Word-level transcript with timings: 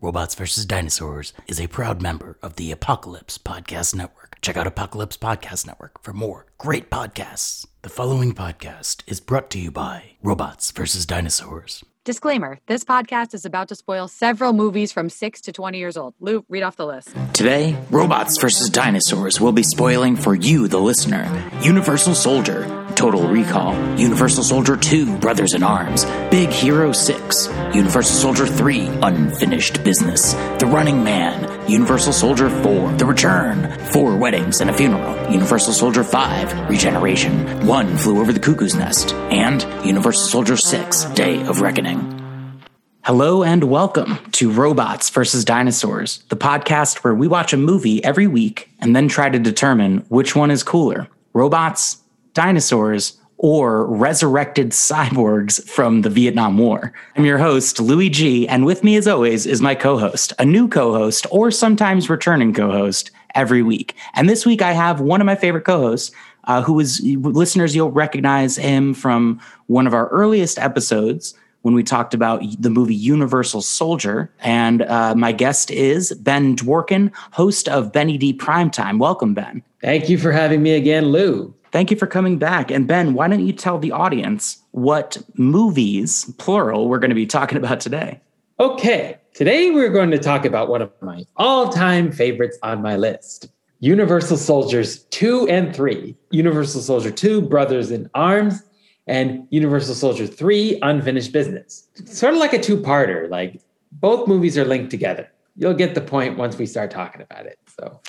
Robots 0.00 0.34
vs. 0.34 0.66
Dinosaurs 0.66 1.32
is 1.46 1.58
a 1.58 1.68
proud 1.68 2.02
member 2.02 2.36
of 2.42 2.56
the 2.56 2.70
Apocalypse 2.70 3.38
Podcast 3.38 3.94
Network. 3.94 4.36
Check 4.42 4.56
out 4.56 4.66
Apocalypse 4.66 5.16
Podcast 5.16 5.66
Network 5.66 6.02
for 6.02 6.12
more 6.12 6.44
great 6.58 6.90
podcasts. 6.90 7.66
The 7.80 7.88
following 7.88 8.34
podcast 8.34 9.02
is 9.06 9.20
brought 9.20 9.48
to 9.50 9.58
you 9.58 9.70
by 9.70 10.16
Robots 10.22 10.70
vs. 10.70 11.06
Dinosaurs. 11.06 11.82
Disclaimer 12.04 12.60
this 12.68 12.84
podcast 12.84 13.34
is 13.34 13.44
about 13.44 13.68
to 13.68 13.74
spoil 13.74 14.06
several 14.06 14.52
movies 14.52 14.92
from 14.92 15.08
6 15.10 15.40
to 15.40 15.52
20 15.52 15.78
years 15.78 15.96
old. 15.96 16.14
Lou, 16.20 16.44
read 16.48 16.62
off 16.62 16.76
the 16.76 16.86
list. 16.86 17.08
Today, 17.32 17.76
Robots 17.90 18.38
vs. 18.38 18.70
Dinosaurs 18.70 19.40
will 19.40 19.50
be 19.50 19.64
spoiling 19.64 20.14
for 20.14 20.34
you, 20.34 20.68
the 20.68 20.78
listener. 20.78 21.24
Universal 21.62 22.14
Soldier, 22.14 22.62
Total 22.94 23.26
Recall, 23.26 23.74
Universal 23.98 24.44
Soldier 24.44 24.76
2, 24.76 25.18
Brothers 25.18 25.54
in 25.54 25.64
Arms, 25.64 26.04
Big 26.30 26.48
Hero 26.48 26.90
6, 26.90 27.46
Universal 27.72 28.16
Soldier 28.16 28.46
3, 28.48 28.88
Unfinished 29.02 29.84
Business, 29.84 30.32
The 30.58 30.66
Running 30.66 31.04
Man, 31.04 31.70
Universal 31.70 32.12
Soldier 32.12 32.50
4, 32.50 32.94
The 32.94 33.06
Return, 33.06 33.70
Four 33.92 34.16
Weddings 34.16 34.60
and 34.60 34.68
a 34.68 34.72
Funeral, 34.72 35.32
Universal 35.32 35.74
Soldier 35.74 36.02
5, 36.02 36.68
Regeneration, 36.68 37.64
One 37.64 37.96
Flew 37.96 38.20
Over 38.20 38.32
the 38.32 38.40
Cuckoo's 38.40 38.74
Nest, 38.74 39.14
and 39.30 39.62
Universal 39.86 40.28
Soldier 40.28 40.56
6, 40.56 41.04
Day 41.14 41.46
of 41.46 41.60
Reckoning. 41.60 42.60
Hello 43.02 43.44
and 43.44 43.62
welcome 43.62 44.18
to 44.32 44.50
Robots 44.50 45.08
versus 45.10 45.44
Dinosaurs, 45.44 46.24
the 46.28 46.36
podcast 46.36 47.04
where 47.04 47.14
we 47.14 47.28
watch 47.28 47.52
a 47.52 47.56
movie 47.56 48.02
every 48.02 48.26
week 48.26 48.68
and 48.80 48.96
then 48.96 49.06
try 49.06 49.30
to 49.30 49.38
determine 49.38 49.98
which 50.08 50.34
one 50.34 50.50
is 50.50 50.64
cooler 50.64 51.06
robots, 51.32 51.98
dinosaurs, 52.32 53.20
or 53.38 53.86
resurrected 53.86 54.70
cyborgs 54.70 55.62
from 55.68 56.02
the 56.02 56.10
Vietnam 56.10 56.58
War. 56.58 56.92
I'm 57.16 57.24
your 57.24 57.38
host, 57.38 57.80
Louis 57.80 58.08
G, 58.08 58.48
and 58.48 58.64
with 58.64 58.82
me, 58.82 58.96
as 58.96 59.06
always, 59.06 59.46
is 59.46 59.60
my 59.60 59.74
co 59.74 59.98
host, 59.98 60.32
a 60.38 60.44
new 60.44 60.68
co 60.68 60.92
host, 60.92 61.26
or 61.30 61.50
sometimes 61.50 62.10
returning 62.10 62.52
co 62.52 62.70
host 62.70 63.10
every 63.34 63.62
week. 63.62 63.94
And 64.14 64.28
this 64.28 64.46
week, 64.46 64.62
I 64.62 64.72
have 64.72 65.00
one 65.00 65.20
of 65.20 65.26
my 65.26 65.36
favorite 65.36 65.64
co 65.64 65.78
hosts. 65.78 66.14
Uh, 66.44 66.62
who 66.62 66.78
is 66.78 67.02
listeners? 67.02 67.74
You'll 67.74 67.90
recognize 67.90 68.56
him 68.56 68.94
from 68.94 69.40
one 69.66 69.86
of 69.86 69.94
our 69.94 70.08
earliest 70.08 70.58
episodes, 70.58 71.34
when 71.66 71.74
we 71.74 71.82
talked 71.82 72.14
about 72.14 72.40
the 72.60 72.70
movie 72.70 72.94
Universal 72.94 73.60
Soldier. 73.60 74.30
And 74.38 74.82
uh, 74.82 75.16
my 75.16 75.32
guest 75.32 75.72
is 75.72 76.12
Ben 76.12 76.54
Dworkin, 76.54 77.10
host 77.32 77.68
of 77.68 77.92
Benny 77.92 78.16
D 78.16 78.32
Primetime. 78.32 79.00
Welcome, 79.00 79.34
Ben. 79.34 79.64
Thank 79.80 80.08
you 80.08 80.16
for 80.16 80.30
having 80.30 80.62
me 80.62 80.76
again, 80.76 81.06
Lou. 81.06 81.52
Thank 81.76 81.90
you 81.90 81.96
for 81.98 82.06
coming 82.06 82.38
back. 82.38 82.70
And 82.70 82.86
Ben, 82.86 83.12
why 83.12 83.28
don't 83.28 83.46
you 83.46 83.52
tell 83.52 83.78
the 83.78 83.92
audience 83.92 84.62
what 84.70 85.18
movies, 85.34 86.24
plural, 86.38 86.88
we're 86.88 86.98
going 86.98 87.10
to 87.10 87.14
be 87.14 87.26
talking 87.26 87.58
about 87.58 87.80
today? 87.80 88.18
Okay, 88.58 89.18
today 89.34 89.70
we're 89.70 89.90
going 89.90 90.10
to 90.10 90.18
talk 90.18 90.46
about 90.46 90.70
one 90.70 90.80
of 90.80 90.90
my 91.02 91.26
all 91.36 91.68
time 91.68 92.10
favorites 92.10 92.56
on 92.62 92.80
my 92.80 92.96
list 92.96 93.50
Universal 93.80 94.38
Soldiers 94.38 95.04
2 95.10 95.48
and 95.48 95.76
3. 95.76 96.16
Universal 96.30 96.80
Soldier 96.80 97.10
2, 97.10 97.42
Brothers 97.42 97.90
in 97.90 98.08
Arms, 98.14 98.62
and 99.06 99.46
Universal 99.50 99.96
Soldier 99.96 100.26
3 100.26 100.78
Unfinished 100.80 101.30
Business. 101.30 101.88
sort 102.06 102.32
of 102.32 102.40
like 102.40 102.54
a 102.54 102.58
two-parter, 102.58 103.28
like 103.28 103.60
both 103.92 104.26
movies 104.26 104.56
are 104.56 104.64
linked 104.64 104.90
together. 104.90 105.30
You'll 105.56 105.74
get 105.74 105.94
the 105.94 106.00
point 106.00 106.38
once 106.38 106.56
we 106.56 106.64
start 106.64 106.90
talking 106.90 107.20
about 107.20 107.44
it. 107.44 107.58
So 107.78 108.00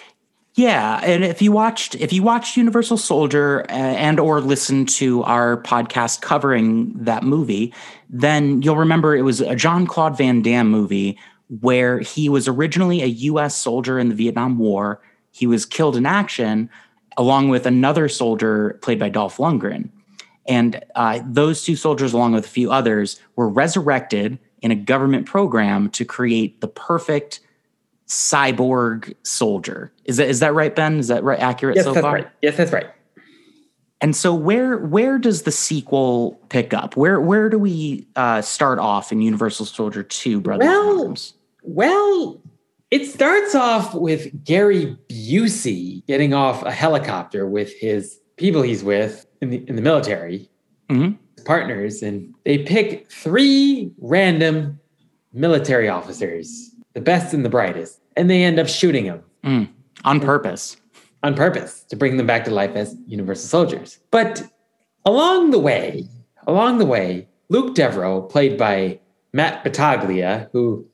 yeah, 0.58 1.00
and 1.04 1.24
if 1.24 1.40
you 1.40 1.52
watched 1.52 1.94
if 1.94 2.12
you 2.12 2.24
watched 2.24 2.58
Universal 2.58 2.98
Soldier 2.98 3.62
uh, 3.70 3.74
and 3.74 4.20
or 4.20 4.42
listened 4.42 4.90
to 4.90 5.22
our 5.22 5.62
podcast 5.62 6.22
covering 6.22 6.94
that 6.96 7.22
movie, 7.22 7.72
then 8.10 8.64
you'll 8.64 8.76
remember 8.76 9.16
it 9.16 9.22
was 9.22 9.40
a 9.40 9.56
Jean 9.56 9.86
Claude 9.86 10.18
Van 10.18 10.42
Damme 10.42 10.68
movie 10.68 11.20
where 11.62 12.00
he 12.00 12.28
was 12.28 12.48
originally 12.48 13.04
a 13.04 13.06
U.S. 13.06 13.56
soldier 13.56 14.00
in 14.00 14.10
the 14.10 14.16
Vietnam 14.16 14.58
War. 14.58 15.00
He 15.32 15.46
was 15.46 15.64
killed 15.64 15.96
in 15.96 16.08
action 16.08 16.72
along 17.18 17.50
with 17.50 17.68
another 17.68 18.10
soldier 18.10 18.80
played 18.82 18.98
by 18.98 19.10
Dolph 19.10 19.38
Lundgren. 19.38 19.90
And 20.48 20.84
uh, 20.96 21.20
those 21.24 21.64
two 21.64 21.76
soldiers, 21.76 22.14
along 22.14 22.32
with 22.32 22.46
a 22.46 22.50
few 22.50 22.72
others, 22.72 23.22
were 23.36 23.48
resurrected 23.48 24.40
in 24.64 24.72
a 24.72 24.76
government 24.76 25.28
program 25.28 25.92
to 25.92 26.04
create 26.04 26.62
the 26.62 26.68
perfect 26.68 27.42
cyborg 28.08 29.14
soldier. 29.24 29.92
Is 30.06 30.18
that 30.18 30.30
is 30.30 30.40
that 30.40 30.54
right, 30.54 30.76
Ben? 30.76 31.00
Is 31.00 31.08
that 31.10 31.24
right? 31.24 31.40
Accurate 31.40 31.76
yes, 31.76 31.86
so 31.86 31.94
that's 31.94 32.04
far? 32.04 32.16
Right. 32.16 32.28
Yes, 32.42 32.58
that's 32.58 32.72
right. 32.72 32.88
And 34.00 34.16
so, 34.16 34.34
where 34.34 34.78
where 34.78 35.18
does 35.18 35.44
the 35.44 35.52
sequel 35.52 36.40
pick 36.50 36.74
up? 36.74 36.96
Where 36.96 37.20
where 37.20 37.50
do 37.50 37.58
we 37.58 38.08
uh, 38.16 38.42
start 38.42 38.80
off 38.80 39.12
in 39.12 39.22
Universal 39.22 39.66
Soldier 39.66 40.04
Two, 40.04 40.40
Brothers 40.40 40.68
well, 40.68 41.06
Arms? 41.06 41.34
Well, 41.64 42.40
it 42.92 43.06
starts 43.06 43.56
off 43.56 43.96
with 43.96 44.44
Gary 44.46 44.96
Busey 45.10 46.06
getting 46.06 46.34
off 46.34 46.64
a 46.64 46.72
helicopter 46.72 47.48
with 47.48 47.74
his 47.80 48.20
people 48.38 48.62
he's 48.62 48.84
with 48.84 49.26
in 49.42 49.50
the 49.50 49.68
in 49.68 49.76
the 49.76 49.82
military, 49.82 50.48
mm-hmm. 50.90 51.16
partners, 51.44 52.04
and 52.04 52.36
they 52.46 52.60
pick 52.60 53.12
three 53.12 53.92
random 53.98 54.80
military 55.34 55.90
officers, 55.90 56.72
the 56.98 57.02
best 57.02 57.32
and 57.32 57.46
the 57.46 57.50
brightest, 57.50 58.02
and 58.16 58.28
they 58.28 58.44
end 58.44 58.58
up 58.58 58.68
shooting 58.68 59.06
them 59.06 59.24
mm, 59.44 59.70
on 60.04 60.20
purpose. 60.20 60.78
On 61.22 61.36
purpose 61.36 61.84
to 61.90 61.96
bring 61.96 62.18
them 62.18 62.26
back 62.26 62.44
to 62.46 62.52
life 62.52 62.76
as 62.76 62.96
Universal 63.06 63.50
soldiers. 63.50 64.00
But 64.10 64.42
along 65.06 65.52
the 65.52 65.60
way, 65.60 66.08
along 66.48 66.80
the 66.80 66.88
way, 66.88 67.28
Luke 67.50 67.76
Devereaux, 67.76 68.22
played 68.24 68.58
by 68.58 69.00
Matt 69.32 69.64
Battaglia, 69.64 70.50
who 70.54 70.88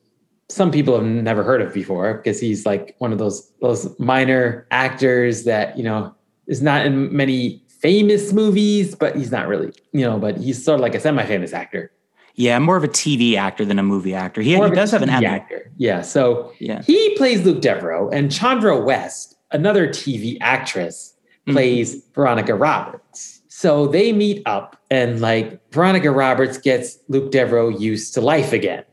some 0.50 0.70
people 0.70 0.94
have 0.94 1.06
never 1.06 1.42
heard 1.42 1.62
of 1.62 1.72
before 1.72 2.14
because 2.14 2.38
he's 2.38 2.66
like 2.66 2.94
one 2.98 3.10
of 3.10 3.18
those 3.18 3.50
those 3.62 3.98
minor 3.98 4.66
actors 4.70 5.44
that 5.44 5.78
you 5.78 5.84
know 5.84 6.14
is 6.46 6.60
not 6.60 6.84
in 6.84 7.16
many 7.16 7.64
famous 7.80 8.34
movies, 8.34 8.94
but 8.94 9.16
he's 9.16 9.30
not 9.30 9.48
really, 9.48 9.72
you 9.92 10.02
know, 10.02 10.18
but 10.18 10.36
he's 10.36 10.62
sort 10.62 10.74
of 10.74 10.82
like 10.82 10.94
a 10.94 11.00
semi-famous 11.00 11.54
actor. 11.54 11.90
Yeah, 12.36 12.58
more 12.58 12.76
of 12.76 12.82
a 12.82 12.88
TV 12.88 13.36
actor 13.36 13.64
than 13.64 13.78
a 13.78 13.82
movie 13.82 14.14
actor. 14.14 14.40
He, 14.40 14.56
he 14.56 14.70
does 14.70 14.90
have 14.90 15.02
an 15.02 15.10
Emmy. 15.10 15.26
actor. 15.26 15.70
Yeah, 15.76 16.02
so 16.02 16.52
yeah. 16.58 16.82
he 16.82 17.16
plays 17.16 17.44
Luke 17.44 17.60
Devereaux, 17.60 18.10
and 18.10 18.30
Chandra 18.32 18.78
West, 18.78 19.36
another 19.52 19.86
TV 19.88 20.36
actress, 20.40 21.14
plays 21.46 21.94
mm-hmm. 21.94 22.12
Veronica 22.12 22.54
Roberts. 22.54 23.42
So 23.48 23.86
they 23.86 24.12
meet 24.12 24.42
up, 24.46 24.76
and 24.90 25.20
like 25.20 25.60
Veronica 25.72 26.10
Roberts 26.10 26.58
gets 26.58 26.98
Luke 27.08 27.30
Devereaux 27.30 27.68
used 27.68 28.14
to 28.14 28.20
life 28.20 28.52
again. 28.52 28.84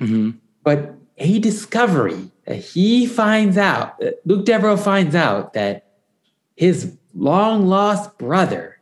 Mm-hmm. 0.00 0.30
But 0.62 0.94
a 1.18 1.38
discovery 1.40 2.30
that 2.46 2.56
he 2.56 3.06
finds 3.06 3.58
out, 3.58 4.00
Luke 4.24 4.44
Devereaux 4.44 4.76
finds 4.76 5.14
out 5.14 5.54
that 5.54 5.88
his 6.56 6.96
long 7.14 7.66
lost 7.66 8.16
brother, 8.16 8.80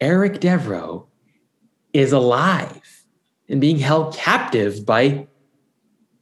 Eric 0.00 0.40
Devereaux, 0.40 1.06
is 1.92 2.12
alive 2.12 2.77
and 3.48 3.60
being 3.60 3.78
held 3.78 4.14
captive 4.14 4.84
by 4.84 5.26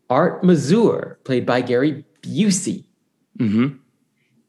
Art 0.09 0.45
Mazur, 0.45 1.19
played 1.25 1.45
by 1.47 1.61
Gary 1.61 2.05
Busey. 2.23 2.85
Mm-hmm. 3.39 3.77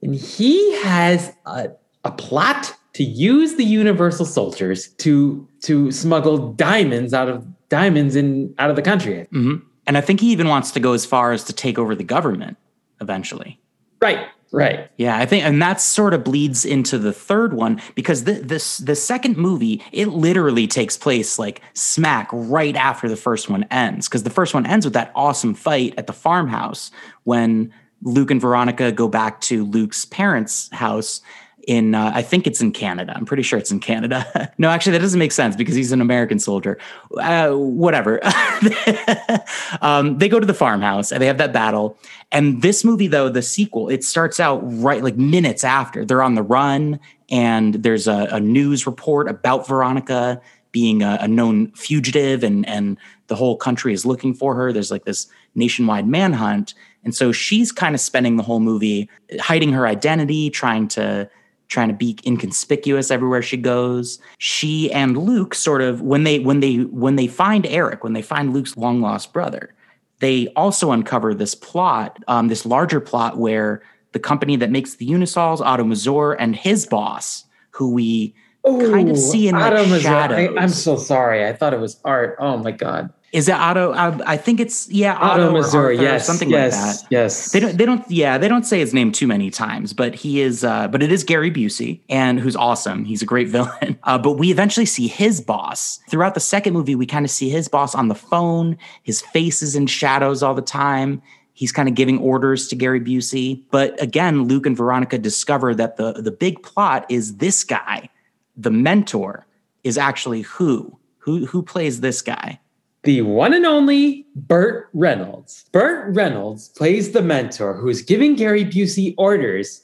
And 0.02 0.16
he 0.16 0.76
has 0.82 1.34
a, 1.46 1.70
a 2.04 2.12
plot 2.12 2.76
to 2.94 3.04
use 3.04 3.56
the 3.56 3.64
Universal 3.64 4.26
Soldiers 4.26 4.90
to 4.90 5.48
to 5.62 5.92
smuggle 5.92 6.54
diamonds 6.54 7.14
out 7.14 7.30
of 7.30 7.46
diamonds 7.70 8.16
in 8.16 8.54
out 8.60 8.70
of 8.70 8.76
the 8.76 8.82
country. 8.82 9.28
Mm-hmm. 9.34 9.66
And 9.86 9.98
I 9.98 10.02
think 10.02 10.20
he 10.20 10.32
even 10.32 10.48
wants 10.48 10.72
to 10.72 10.80
go 10.80 10.94
as 10.94 11.06
far 11.06 11.32
as 11.32 11.44
to 11.46 11.54
take 11.54 11.80
over 11.80 11.96
the 11.96 12.04
government 12.04 12.58
eventually. 13.02 13.60
Right. 14.02 14.28
Right. 14.57 14.90
Yeah, 14.97 15.18
I 15.18 15.28
think, 15.28 15.44
and 15.44 15.62
that 15.62 15.79
sort 15.79 16.16
of 16.16 16.23
bleeds 16.23 16.66
into 16.66 16.97
the 16.97 17.13
third 17.13 17.53
one 17.53 17.79
because 17.94 18.23
the 18.23 18.34
this 18.34 18.78
the 18.78 18.95
second 18.95 19.38
movie 19.38 19.84
it 19.91 20.07
literally 20.07 20.66
takes 20.66 20.97
place 20.97 21.38
like 21.38 21.62
smack 21.73 22.28
right 22.31 22.75
after 22.75 23.07
the 23.07 23.16
first 23.16 23.50
one 23.50 23.66
ends 23.69 24.07
because 24.07 24.23
the 24.23 24.31
first 24.31 24.56
one 24.56 24.66
ends 24.66 24.84
with 24.84 24.94
that 24.94 25.12
awesome 25.13 25.53
fight 25.53 25.94
at 25.97 26.07
the 26.07 26.13
farmhouse 26.13 26.89
when 27.24 27.71
Luke 28.01 28.31
and 28.31 28.42
Veronica 28.42 28.92
go 28.92 29.07
back 29.07 29.42
to 29.42 29.63
Luke's 29.63 30.06
parents' 30.06 30.69
house 30.74 31.21
in 31.68 31.94
uh, 31.94 32.12
I 32.16 32.22
think 32.22 32.48
it's 32.48 32.62
in 32.62 32.72
Canada. 32.72 33.14
I'm 33.16 33.25
pretty 33.25 33.44
sure 33.44 33.60
it's 33.60 33.72
in 33.72 33.81
Canada. 33.81 34.52
no, 34.58 34.69
actually, 34.69 34.94
that 34.94 35.02
doesn't 35.02 35.19
make 35.19 35.34
sense 35.34 35.56
because 35.56 35.75
he's 35.75 35.92
an 35.92 36.00
American 36.00 36.40
soldier. 36.40 36.80
Uh, 37.18 37.52
whatever. 37.52 38.22
um, 39.81 40.18
they 40.18 40.30
go 40.30 40.40
to 40.40 40.46
the 40.46 40.54
farmhouse 40.54 41.12
and 41.12 41.22
they 41.22 41.28
have 41.28 41.38
that 41.38 41.52
battle. 41.52 41.98
And 42.31 42.62
this 42.62 42.86
movie, 42.86 43.08
though, 43.08 43.28
the 43.28 43.42
sequel, 43.42 43.90
it 43.90 44.06
starts 44.06 44.40
out 44.40 44.62
right 44.64 45.04
like 45.04 45.18
minutes 45.18 45.66
after 45.66 46.06
they're 46.06 46.24
on 46.24 46.36
the 46.36 46.44
run, 46.44 47.00
and 47.30 47.75
there's 47.75 48.08
a, 48.08 48.30
a 48.31 48.40
news 48.40 48.88
report 48.88 49.30
about 49.30 49.68
Veronica 49.68 50.42
being 50.72 51.04
a, 51.04 51.18
a 51.22 51.28
known 51.28 51.72
fugitive, 51.72 52.44
and 52.44 52.68
and 52.68 52.98
the 53.28 53.36
whole 53.36 53.58
country 53.58 53.94
is 53.94 54.06
looking 54.06 54.34
for 54.34 54.56
her. 54.56 54.72
There's 54.72 54.92
like 54.92 55.04
this 55.04 55.28
nationwide 55.54 56.08
manhunt. 56.08 56.74
And 57.04 57.13
so 57.13 57.31
she's 57.31 57.72
kind 57.72 57.94
of 57.94 58.02
spending 58.02 58.38
the 58.38 58.44
whole 58.44 58.60
movie 58.60 59.10
hiding 59.40 59.74
her 59.74 59.86
identity, 59.86 60.50
trying 60.50 60.88
to 60.90 61.30
trying 61.68 61.90
to 61.90 61.94
be 61.94 62.18
inconspicuous 62.25 63.12
everywhere 63.12 63.42
she 63.42 63.58
goes. 63.58 64.19
She 64.38 64.92
and 64.92 65.18
Luke 65.18 65.54
sort 65.54 65.81
of 65.81 66.02
when 66.02 66.24
they 66.24 66.40
when 66.40 66.60
they 66.60 66.78
when 66.78 67.16
they 67.16 67.28
find 67.28 67.66
Eric, 67.66 68.04
when 68.04 68.14
they 68.14 68.22
find 68.22 68.54
Luke's 68.54 68.78
long 68.78 69.02
lost 69.02 69.34
brother, 69.34 69.74
they 70.19 70.48
also 70.56 70.92
uncover 70.92 71.34
this 71.34 71.56
plot, 71.56 72.24
um, 72.28 72.48
this 72.48 72.66
larger 72.66 73.00
plot 73.00 73.38
where 73.38 73.81
the 74.14 74.19
company 74.19 74.56
that 74.56 74.72
makes 74.72 74.96
the 74.96 75.08
Unisols, 75.08 75.62
Otto 75.62 75.84
Mazur, 75.84 76.34
and 76.34 76.56
his 76.56 76.86
boss, 76.86 77.44
who 77.72 77.92
we 77.94 78.34
kind 78.63 79.10
of 79.10 79.18
see 79.18 79.48
in 79.48 79.56
the 79.56 80.00
shadows. 80.00 80.58
I, 80.58 80.63
am 80.63 80.70
so 80.70 80.98
sorry. 80.98 81.46
I 81.46 81.54
thought 81.54 81.74
it 81.74 81.80
was 81.80 82.00
art. 82.04 82.36
Oh 82.40 82.58
my 82.58 82.72
god. 82.72 83.12
Is 83.33 83.50
it 83.50 83.56
Otto? 83.56 83.91
I, 83.91 84.33
I 84.33 84.38
think 84.38 84.62
it's 84.62 84.89
yeah, 84.89 85.15
Otto, 85.15 85.44
Otto, 85.44 85.51
Missouri. 85.51 85.97
Arthur 85.97 86.03
Yes, 86.03 86.25
something 86.25 86.50
yes, 86.50 86.74
like 86.74 87.01
that. 87.01 87.07
Yes. 87.12 87.51
They 87.51 87.59
don't. 87.59 87.77
They 87.77 87.85
don't. 87.85 88.09
Yeah, 88.09 88.38
they 88.38 88.47
don't 88.47 88.63
say 88.63 88.79
his 88.79 88.94
name 88.94 89.12
too 89.12 89.27
many 89.27 89.50
times, 89.50 89.91
but 89.91 90.15
he 90.15 90.39
is. 90.39 90.63
Uh, 90.63 90.88
but 90.88 91.03
it 91.03 91.12
is 91.12 91.25
Gary 91.25 91.51
Busey, 91.51 92.00
and 92.07 92.39
who's 92.39 92.56
awesome. 92.56 93.03
He's 93.03 93.21
a 93.21 93.25
great 93.25 93.47
villain. 93.50 94.00
Uh, 94.03 94.18
but 94.18 94.33
we 94.33 94.50
eventually 94.50 94.85
see 94.85 95.07
his 95.07 95.41
boss 95.41 96.00
throughout 96.09 96.35
the 96.35 96.39
second 96.39 96.74
movie. 96.74 96.95
We 96.95 97.06
kind 97.06 97.25
of 97.25 97.31
see 97.31 97.50
his 97.50 97.68
boss 97.68 97.94
on 97.95 98.07
the 98.07 98.15
phone. 98.15 98.77
His 99.03 99.21
face 99.21 99.62
is 99.62 99.75
in 99.75 99.88
shadows 99.88 100.41
all 100.41 100.53
the 100.53 100.62
time. 100.62 101.21
He's 101.51 101.71
kind 101.71 101.89
of 101.89 101.95
giving 101.95 102.19
orders 102.19 102.68
to 102.69 102.75
Gary 102.75 103.01
Busey. 103.01 103.63
But 103.71 104.01
again, 104.01 104.44
Luke 104.44 104.65
and 104.65 104.77
Veronica 104.77 105.18
discover 105.18 105.75
that 105.75 105.97
the 105.97 106.13
the 106.13 106.31
big 106.31 106.63
plot 106.63 107.06
is 107.09 107.38
this 107.38 107.65
guy, 107.65 108.09
the 108.56 108.71
mentor, 108.71 109.45
is 109.83 109.97
actually 109.97 110.44
who 110.44 110.97
who 111.18 111.45
who 111.45 111.62
plays 111.62 112.00
this 112.00 112.21
guy. 112.21 112.59
The 113.04 113.22
one 113.22 113.54
and 113.54 113.66
only 113.66 114.26
Burt 114.36 114.90
Reynolds. 114.94 115.66
Burt 115.72 116.14
Reynolds 116.16 116.70
plays 116.70 117.12
the 117.12 117.22
mentor 117.22 117.74
who 117.74 117.88
is 117.88 118.02
giving 118.02 118.36
Gary 118.36 118.66
Busey 118.66 119.14
orders 119.18 119.82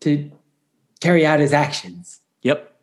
to 0.00 0.30
carry 1.00 1.24
out 1.24 1.40
his 1.40 1.52
actions. 1.52 2.20
Yep. 2.42 2.74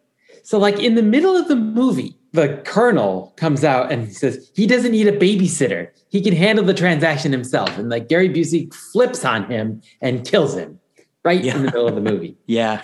So, 0.44 0.57
like 0.57 0.80
in 0.80 0.95
the 0.95 1.04
middle 1.04 1.36
of 1.36 1.48
the 1.48 1.56
movie, 1.56 2.16
the 2.33 2.62
colonel 2.66 3.33
comes 3.38 3.63
out 3.63 3.92
and 3.92 4.07
he 4.07 4.13
says 4.13 4.51
he 4.56 4.68
doesn't 4.68 4.92
need 4.92 5.07
a 5.07 5.18
babysitter. 5.18 5.89
He 6.10 6.22
can 6.22 6.36
handle 6.36 6.66
the 6.66 6.74
transaction 6.74 7.31
himself. 7.31 7.77
And 7.77 7.89
like 7.89 8.10
Gary 8.10 8.30
Busey 8.30 8.74
flips 8.74 9.24
on 9.25 9.45
him 9.50 9.81
and 10.01 10.25
kills 10.25 10.56
him 10.56 10.80
right 11.24 11.44
Yeah. 11.44 11.56
in 11.56 11.63
the 11.63 11.66
middle 11.72 11.88
of 11.88 11.95
the 11.95 12.01
movie. 12.01 12.38
Yeah. 12.45 12.83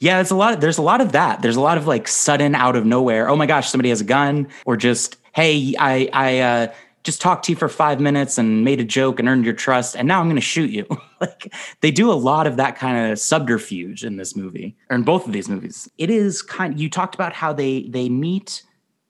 Yeah, 0.00 0.16
there's 0.16 0.30
a 0.30 0.36
lot 0.36 0.60
there's 0.60 0.78
a 0.78 0.82
lot 0.82 1.00
of 1.00 1.12
that. 1.12 1.42
There's 1.42 1.56
a 1.56 1.60
lot 1.60 1.78
of 1.78 1.86
like 1.86 2.06
sudden 2.08 2.54
out 2.54 2.76
of 2.76 2.86
nowhere. 2.86 3.28
Oh 3.28 3.36
my 3.36 3.46
gosh, 3.46 3.68
somebody 3.68 3.88
has 3.88 4.00
a 4.00 4.04
gun 4.04 4.48
or 4.64 4.76
just 4.76 5.16
hey, 5.32 5.74
I 5.78 6.08
I 6.12 6.38
uh 6.38 6.72
just 7.04 7.20
talked 7.20 7.44
to 7.46 7.52
you 7.52 7.56
for 7.56 7.68
5 7.68 8.00
minutes 8.00 8.36
and 8.38 8.64
made 8.64 8.80
a 8.80 8.84
joke 8.84 9.18
and 9.18 9.28
earned 9.28 9.44
your 9.44 9.54
trust 9.54 9.96
and 9.96 10.06
now 10.06 10.20
I'm 10.20 10.26
going 10.26 10.36
to 10.36 10.42
shoot 10.42 10.70
you. 10.70 10.86
like 11.20 11.52
they 11.80 11.90
do 11.90 12.10
a 12.10 12.14
lot 12.14 12.46
of 12.46 12.56
that 12.56 12.76
kind 12.76 13.10
of 13.10 13.18
subterfuge 13.18 14.04
in 14.04 14.16
this 14.16 14.36
movie 14.36 14.76
or 14.90 14.96
in 14.96 15.02
both 15.02 15.26
of 15.26 15.32
these 15.32 15.48
movies. 15.48 15.88
It 15.98 16.10
is 16.10 16.42
kind 16.42 16.78
you 16.78 16.90
talked 16.90 17.14
about 17.14 17.32
how 17.32 17.52
they 17.52 17.84
they 17.88 18.08
meet 18.08 18.62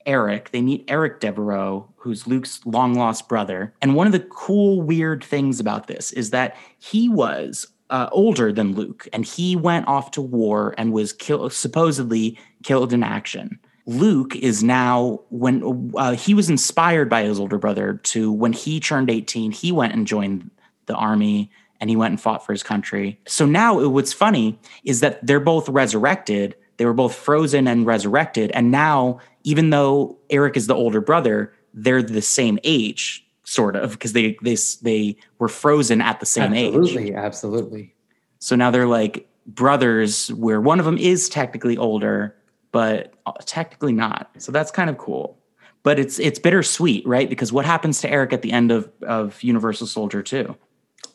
Eric. 0.09 0.51
They 0.53 0.63
meet 0.63 0.85
Eric 0.89 1.21
Devereaux, 1.21 1.87
who's 1.97 2.27
Luke's 2.27 2.65
long 2.65 2.95
lost 2.95 3.29
brother. 3.29 3.75
And 3.83 3.95
one 3.95 4.07
of 4.07 4.13
the 4.13 4.21
cool, 4.21 4.81
weird 4.81 5.23
things 5.23 5.61
about 5.61 5.87
this 5.87 6.13
is 6.13 6.31
that 6.31 6.57
he 6.79 7.11
was 7.11 7.67
uh, 7.91 8.09
older 8.13 8.53
than 8.53 8.75
Luke, 8.75 9.09
and 9.13 9.25
he 9.25 9.57
went 9.57 9.89
off 9.89 10.11
to 10.13 10.23
war 10.23 10.75
and 10.77 10.93
was 10.93 11.13
killed, 11.13 11.53
supposedly 11.53 12.39
killed 12.63 12.93
in 12.93 13.03
action. 13.03 13.59
Luke 13.87 14.37
is 14.37 14.63
now 14.63 15.21
when 15.31 15.93
uh, 15.97 16.13
he 16.15 16.35
was 16.35 16.51
inspired 16.51 17.09
by 17.09 17.23
his 17.23 17.41
older 17.41 17.57
brother 17.57 17.95
to 18.05 18.31
when 18.31 18.53
he 18.53 18.81
turned 18.81 19.09
18, 19.09 19.51
he 19.51 19.73
went 19.73 19.95
and 19.95 20.07
joined 20.07 20.51
the 20.87 20.95
army 20.95 21.51
and 21.81 21.89
he 21.89 21.97
went 21.97 22.13
and 22.13 22.21
fought 22.21 22.45
for 22.45 22.53
his 22.53 22.63
country. 22.63 23.19
So 23.27 23.47
now 23.47 23.81
it- 23.81 23.87
what's 23.89 24.13
funny 24.13 24.59
is 24.85 25.01
that 25.01 25.25
they're 25.27 25.41
both 25.41 25.69
resurrected. 25.71 26.55
They 26.77 26.85
were 26.85 26.93
both 26.93 27.15
frozen 27.15 27.67
and 27.67 27.87
resurrected. 27.87 28.51
And 28.53 28.71
now, 28.71 29.21
even 29.45 29.71
though 29.71 30.19
Eric 30.29 30.57
is 30.57 30.67
the 30.67 30.75
older 30.75 31.01
brother, 31.01 31.53
they're 31.73 32.03
the 32.03 32.21
same 32.23 32.59
age, 32.65 33.27
sort 33.49 33.77
of, 33.77 33.93
because 33.93 34.13
they 34.13 34.37
they 34.43 34.57
they 34.83 35.17
were 35.39 35.49
frozen 35.49 36.01
at 36.01 36.21
the 36.21 36.27
same 36.27 36.53
age. 36.53 36.75
absolutely, 36.75 37.15
absolutely. 37.15 37.95
So 38.41 38.55
now 38.57 38.71
they're 38.71 38.87
like 38.87 39.29
brothers, 39.47 40.33
where 40.35 40.61
one 40.61 40.79
of 40.79 40.85
them 40.85 40.99
is 40.99 41.29
technically 41.29 41.77
older, 41.77 42.37
but 42.73 43.15
uh, 43.25 43.33
technically 43.47 43.93
not. 43.93 44.31
So 44.39 44.53
that's 44.53 44.71
kind 44.71 44.91
of 44.91 44.99
cool. 44.99 45.39
But 45.83 45.99
it's 45.99 46.19
it's 46.19 46.39
bittersweet, 46.39 47.07
right? 47.07 47.29
Because 47.29 47.53
what 47.53 47.65
happens 47.65 48.01
to 48.03 48.11
Eric 48.11 48.33
at 48.33 48.43
the 48.43 48.53
end 48.53 48.71
of 48.71 48.91
of 49.03 49.43
Universal 49.43 49.87
Soldier 49.87 50.23
2? 50.23 50.55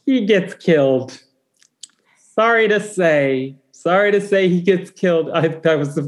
He 0.06 0.26
gets 0.26 0.56
killed. 0.56 1.22
Sorry 2.18 2.68
to 2.68 2.80
say. 2.80 3.56
Sorry 3.72 4.12
to 4.12 4.22
say 4.22 4.50
he 4.50 4.62
gets 4.62 4.90
killed. 4.90 5.30
I, 5.32 5.60
I 5.66 5.76
was 5.76 6.00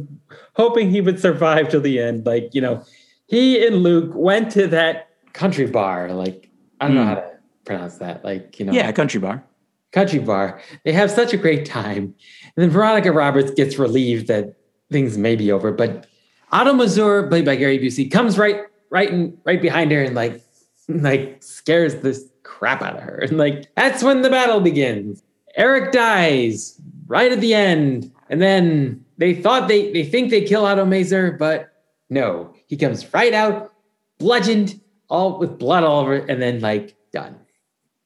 hoping 0.55 0.89
he 0.89 1.01
would 1.01 1.19
survive 1.19 1.69
till 1.69 1.81
the 1.81 1.99
end. 1.99 2.25
Like, 2.25 2.49
you 2.53 2.61
know, 2.61 2.83
he 3.27 3.65
and 3.65 3.77
Luke 3.77 4.11
went 4.15 4.51
to 4.53 4.67
that 4.67 5.09
country 5.35 5.67
bar. 5.67 6.11
Like, 6.13 6.49
I 6.79 6.87
don't 6.87 6.95
know 6.95 7.03
Hmm. 7.03 7.07
how 7.09 7.15
to 7.15 7.31
pronounce 7.65 7.97
that. 7.97 8.23
Like, 8.23 8.57
you 8.59 8.65
know, 8.65 8.71
Yeah, 8.73 8.91
Country 8.91 9.19
Bar. 9.19 9.43
country 9.91 10.19
bar. 10.19 10.59
They 10.83 10.91
have 10.93 11.11
such 11.11 11.33
a 11.33 11.37
great 11.37 11.65
time. 11.65 12.13
And 12.55 12.57
then 12.63 12.69
Veronica 12.69 13.11
Roberts 13.11 13.51
gets 13.51 13.77
relieved 13.77 14.27
that 14.27 14.53
things 14.91 15.17
may 15.17 15.35
be 15.35 15.51
over. 15.51 15.71
But 15.71 16.07
Otto 16.51 16.73
Mazur, 16.73 17.27
played 17.27 17.45
by 17.45 17.55
Gary 17.55 17.77
Busey, 17.79 18.09
comes 18.09 18.37
right, 18.37 18.61
right, 18.89 19.11
and 19.11 19.37
right 19.45 19.61
behind 19.61 19.91
her 19.91 20.01
and 20.01 20.15
like, 20.15 20.41
like 20.87 21.37
scares 21.41 21.95
the 21.95 22.17
crap 22.43 22.81
out 22.81 22.95
of 22.95 23.01
her. 23.03 23.17
And 23.19 23.37
like 23.37 23.67
that's 23.75 24.03
when 24.03 24.21
the 24.21 24.29
battle 24.29 24.61
begins. 24.61 25.21
Eric 25.55 25.91
dies 25.91 26.79
right 27.07 27.31
at 27.31 27.39
the 27.41 27.53
end, 27.53 28.11
and 28.29 28.41
then 28.41 29.03
they 29.17 29.33
thought 29.33 29.67
they 29.67 29.91
they 29.93 30.03
think 30.03 30.29
they 30.29 30.41
kill 30.41 30.65
Otto 30.65 30.85
Mazur, 30.85 31.31
but 31.31 31.69
no, 32.09 32.53
he 32.67 32.75
comes 32.77 33.11
right 33.13 33.33
out, 33.33 33.71
bludgeoned, 34.19 34.79
all 35.09 35.39
with 35.39 35.57
blood 35.57 35.83
all 35.83 36.01
over, 36.01 36.15
it, 36.15 36.29
and 36.29 36.41
then 36.41 36.59
like 36.59 36.95
done. 37.11 37.37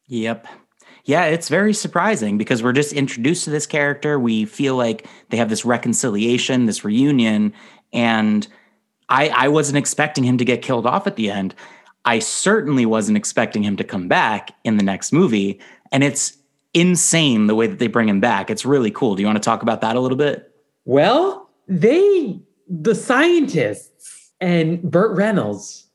Yep. 0.08 0.48
Yeah, 1.06 1.26
it's 1.26 1.50
very 1.50 1.74
surprising 1.74 2.38
because 2.38 2.62
we're 2.62 2.74
just 2.74 2.94
introduced 2.94 3.46
to 3.46 3.50
this 3.50 3.66
character. 3.66 4.20
We 4.20 4.46
feel 4.46 4.76
like 4.76 5.08
they 5.30 5.38
have 5.38 5.50
this 5.50 5.66
reconciliation, 5.66 6.66
this 6.66 6.84
reunion, 6.84 7.54
and 7.94 8.48
I 9.10 9.30
I 9.30 9.48
wasn't 9.48 9.78
expecting 9.78 10.24
him 10.24 10.38
to 10.38 10.46
get 10.46 10.62
killed 10.62 10.86
off 10.86 11.08
at 11.08 11.16
the 11.16 11.32
end. 11.32 11.56
I 12.06 12.20
certainly 12.20 12.86
wasn't 12.86 13.18
expecting 13.18 13.64
him 13.64 13.76
to 13.78 13.84
come 13.84 14.08
back 14.08 14.52
in 14.64 14.78
the 14.78 14.84
next 14.84 15.12
movie, 15.12 15.60
and 15.92 16.04
it's 16.04 16.38
insane 16.74 17.48
the 17.48 17.56
way 17.56 17.68
that 17.68 17.80
they 17.80 17.88
bring 17.88 18.08
him 18.08 18.20
back. 18.20 18.50
It's 18.50 18.66
really 18.66 18.92
cool. 18.92 19.16
Do 19.16 19.22
you 19.22 19.28
want 19.28 19.38
to 19.38 19.46
talk 19.46 19.62
about 19.62 19.82
that 19.82 19.96
a 19.96 20.00
little 20.00 20.18
bit? 20.18 20.54
Well, 20.86 21.50
they, 21.68 22.40
the 22.68 22.96
scientists 22.96 24.32
and 24.40 24.82
Burt 24.82 25.16
Reynolds, 25.16 25.89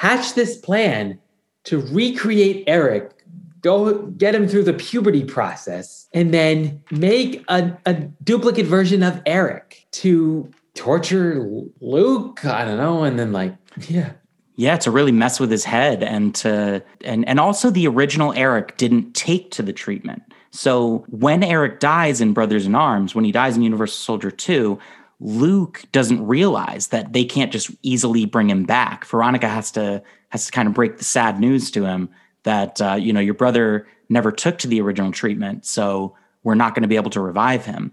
hatched 0.00 0.34
this 0.34 0.56
plan 0.56 1.18
to 1.62 1.78
recreate 1.78 2.64
Eric, 2.66 3.22
go 3.60 4.06
get 4.06 4.34
him 4.34 4.48
through 4.48 4.62
the 4.62 4.72
puberty 4.72 5.22
process, 5.22 6.08
and 6.14 6.32
then 6.32 6.82
make 6.90 7.44
a, 7.48 7.76
a 7.84 7.92
duplicate 8.24 8.64
version 8.64 9.02
of 9.02 9.20
Eric 9.26 9.86
to 9.90 10.50
torture 10.72 11.46
Luke. 11.82 12.42
I 12.46 12.64
don't 12.64 12.78
know. 12.78 13.04
And 13.04 13.18
then, 13.18 13.30
like, 13.32 13.54
yeah. 13.88 14.12
Yeah, 14.56 14.78
to 14.78 14.90
really 14.90 15.12
mess 15.12 15.38
with 15.38 15.50
his 15.50 15.64
head 15.64 16.02
and 16.02 16.34
to 16.36 16.82
and 17.04 17.28
and 17.28 17.38
also 17.38 17.68
the 17.68 17.86
original 17.86 18.32
Eric 18.34 18.78
didn't 18.78 19.14
take 19.14 19.50
to 19.52 19.62
the 19.62 19.72
treatment. 19.72 20.22
So 20.50 21.04
when 21.08 21.42
Eric 21.42 21.78
dies 21.78 22.20
in 22.22 22.32
Brothers 22.32 22.66
in 22.66 22.74
Arms, 22.74 23.14
when 23.14 23.24
he 23.24 23.32
dies 23.32 23.56
in 23.56 23.62
Universal 23.62 23.98
Soldier 23.98 24.30
2, 24.30 24.78
Luke 25.20 25.84
doesn't 25.92 26.26
realize 26.26 26.88
that 26.88 27.12
they 27.12 27.24
can't 27.24 27.52
just 27.52 27.70
easily 27.82 28.24
bring 28.24 28.48
him 28.48 28.64
back. 28.64 29.04
Veronica 29.04 29.48
has 29.48 29.70
to 29.72 30.02
has 30.30 30.46
to 30.46 30.52
kind 30.52 30.66
of 30.66 30.74
break 30.74 30.96
the 30.96 31.04
sad 31.04 31.38
news 31.38 31.70
to 31.72 31.84
him 31.84 32.08
that 32.42 32.80
uh, 32.80 32.94
you 32.94 33.12
know 33.12 33.20
your 33.20 33.34
brother 33.34 33.86
never 34.08 34.32
took 34.32 34.58
to 34.58 34.66
the 34.66 34.80
original 34.80 35.12
treatment, 35.12 35.66
so 35.66 36.16
we're 36.42 36.54
not 36.54 36.74
going 36.74 36.82
to 36.82 36.88
be 36.88 36.96
able 36.96 37.10
to 37.10 37.20
revive 37.20 37.66
him. 37.66 37.92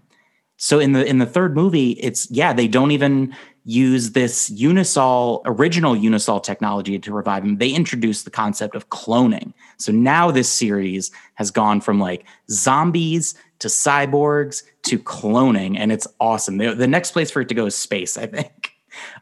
So 0.56 0.80
in 0.80 0.92
the 0.92 1.04
in 1.04 1.18
the 1.18 1.26
third 1.26 1.54
movie, 1.54 1.92
it's 1.92 2.30
yeah, 2.30 2.52
they 2.52 2.66
don't 2.66 2.90
even 2.90 3.34
use 3.64 4.12
this 4.12 4.48
Unisol 4.48 5.42
original 5.44 5.94
Unisol 5.94 6.42
technology 6.42 6.98
to 6.98 7.12
revive 7.12 7.44
him. 7.44 7.58
They 7.58 7.70
introduced 7.70 8.24
the 8.24 8.30
concept 8.30 8.74
of 8.74 8.88
cloning. 8.88 9.52
So 9.76 9.92
now 9.92 10.30
this 10.30 10.48
series 10.48 11.10
has 11.34 11.50
gone 11.50 11.82
from 11.82 12.00
like 12.00 12.24
zombies 12.50 13.34
to 13.60 13.68
cyborgs 13.68 14.62
to 14.84 14.98
cloning, 14.98 15.76
and 15.78 15.90
it's 15.92 16.06
awesome. 16.20 16.58
The, 16.58 16.74
the 16.74 16.86
next 16.86 17.10
place 17.12 17.30
for 17.30 17.40
it 17.40 17.48
to 17.48 17.54
go 17.54 17.66
is 17.66 17.74
space, 17.74 18.16
I 18.16 18.26
think. 18.26 18.72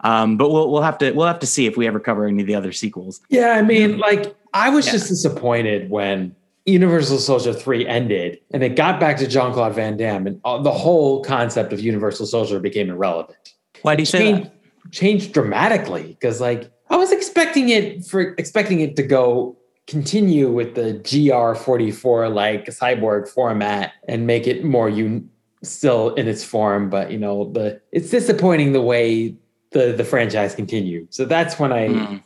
Um, 0.03 0.37
but 0.37 0.51
we'll 0.51 0.71
we'll 0.71 0.83
have 0.83 0.97
to 0.99 1.11
we'll 1.13 1.27
have 1.27 1.39
to 1.41 1.47
see 1.47 1.67
if 1.67 1.77
we 1.77 1.87
ever 1.87 2.01
cover 2.01 2.27
any 2.27 2.41
of 2.43 2.47
the 2.47 2.55
other 2.55 2.73
sequels. 2.73 3.21
Yeah, 3.29 3.51
I 3.51 3.63
mean, 3.63 3.99
like, 3.99 4.35
I 4.55 4.71
was 4.71 4.87
Yeah. 4.87 4.93
just 4.93 5.09
disappointed 5.09 5.91
when 5.91 6.35
Universal 6.65 7.19
Soldier 7.19 7.53
3 7.53 7.87
ended 7.87 8.41
and 8.53 8.63
it 8.63 8.75
got 8.75 8.99
back 8.99 9.17
to 9.19 9.27
Jean 9.27 9.53
Claude 9.53 9.75
Van 9.75 9.97
Damme, 9.97 10.27
and 10.29 10.41
all, 10.45 10.63
the 10.63 10.73
whole 10.73 11.23
concept 11.23 11.73
of 11.73 11.81
Universal 11.81 12.27
Soldier 12.27 12.59
became 12.59 12.89
irrelevant. 12.91 13.55
Why 13.83 13.97
do 13.97 14.03
you 14.03 14.07
say 14.07 14.19
Changed, 14.19 14.45
that? 14.51 14.93
changed 14.93 15.33
dramatically 15.33 16.17
because, 16.19 16.41
like, 16.41 16.71
I 16.89 16.97
was 16.97 17.13
expecting 17.13 17.69
it 17.69 18.05
for 18.07 18.35
expecting 18.39 18.81
it 18.81 18.97
to 18.97 19.03
go 19.03 19.57
continue 19.87 20.51
with 20.51 20.75
the 20.75 20.95
GR44 21.05 22.33
like 22.33 22.67
cyborg 22.67 23.29
format 23.29 23.93
and 24.09 24.27
make 24.27 24.47
it 24.47 24.65
more 24.65 24.89
un- 24.89 25.29
still 25.63 26.15
in 26.15 26.29
its 26.29 26.45
form, 26.45 26.91
but 26.91 27.11
you 27.11 27.19
know, 27.19 27.51
the 27.53 27.81
it's 27.93 28.11
disappointing 28.11 28.73
the 28.73 28.83
way 28.83 29.35
the 29.73 29.93
the 29.93 30.05
franchise 30.05 30.55
continued. 30.55 31.13
So 31.15 31.25
that's 31.25 31.59
when 31.59 31.73
I 31.73 31.89
Mm, 31.89 32.23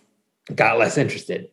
got 0.55 0.79
less 0.79 0.97
interested. 0.97 1.49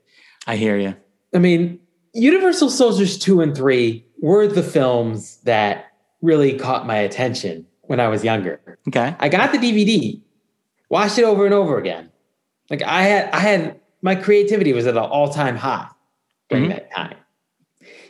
I 0.48 0.56
hear 0.56 0.78
you. 0.78 0.96
I 1.34 1.40
mean, 1.40 1.80
Universal 2.14 2.70
Soldiers 2.70 3.18
2 3.20 3.42
and 3.42 3.56
3 3.56 4.06
were 4.22 4.48
the 4.48 4.64
films 4.64 5.38
that 5.44 5.88
really 6.22 6.58
caught 6.58 6.88
my 6.88 6.96
attention 6.96 7.66
when 7.82 8.00
I 8.00 8.08
was 8.08 8.24
younger. 8.24 8.60
Okay. 8.88 9.16
I 9.20 9.30
got 9.30 9.52
the 9.52 9.58
DVD, 9.58 10.20
watched 10.90 11.18
it 11.20 11.26
over 11.26 11.46
and 11.46 11.54
over 11.54 11.78
again. 11.78 12.10
Like 12.70 12.82
I 12.82 13.04
had 13.04 13.30
I 13.34 13.40
had 13.40 13.80
my 14.02 14.16
creativity 14.16 14.72
was 14.74 14.88
at 14.88 14.96
an 14.96 15.04
all-time 15.04 15.58
high 15.58 15.90
during 16.50 16.66
Mhm. 16.66 16.70
that 16.70 16.92
time. 16.94 17.16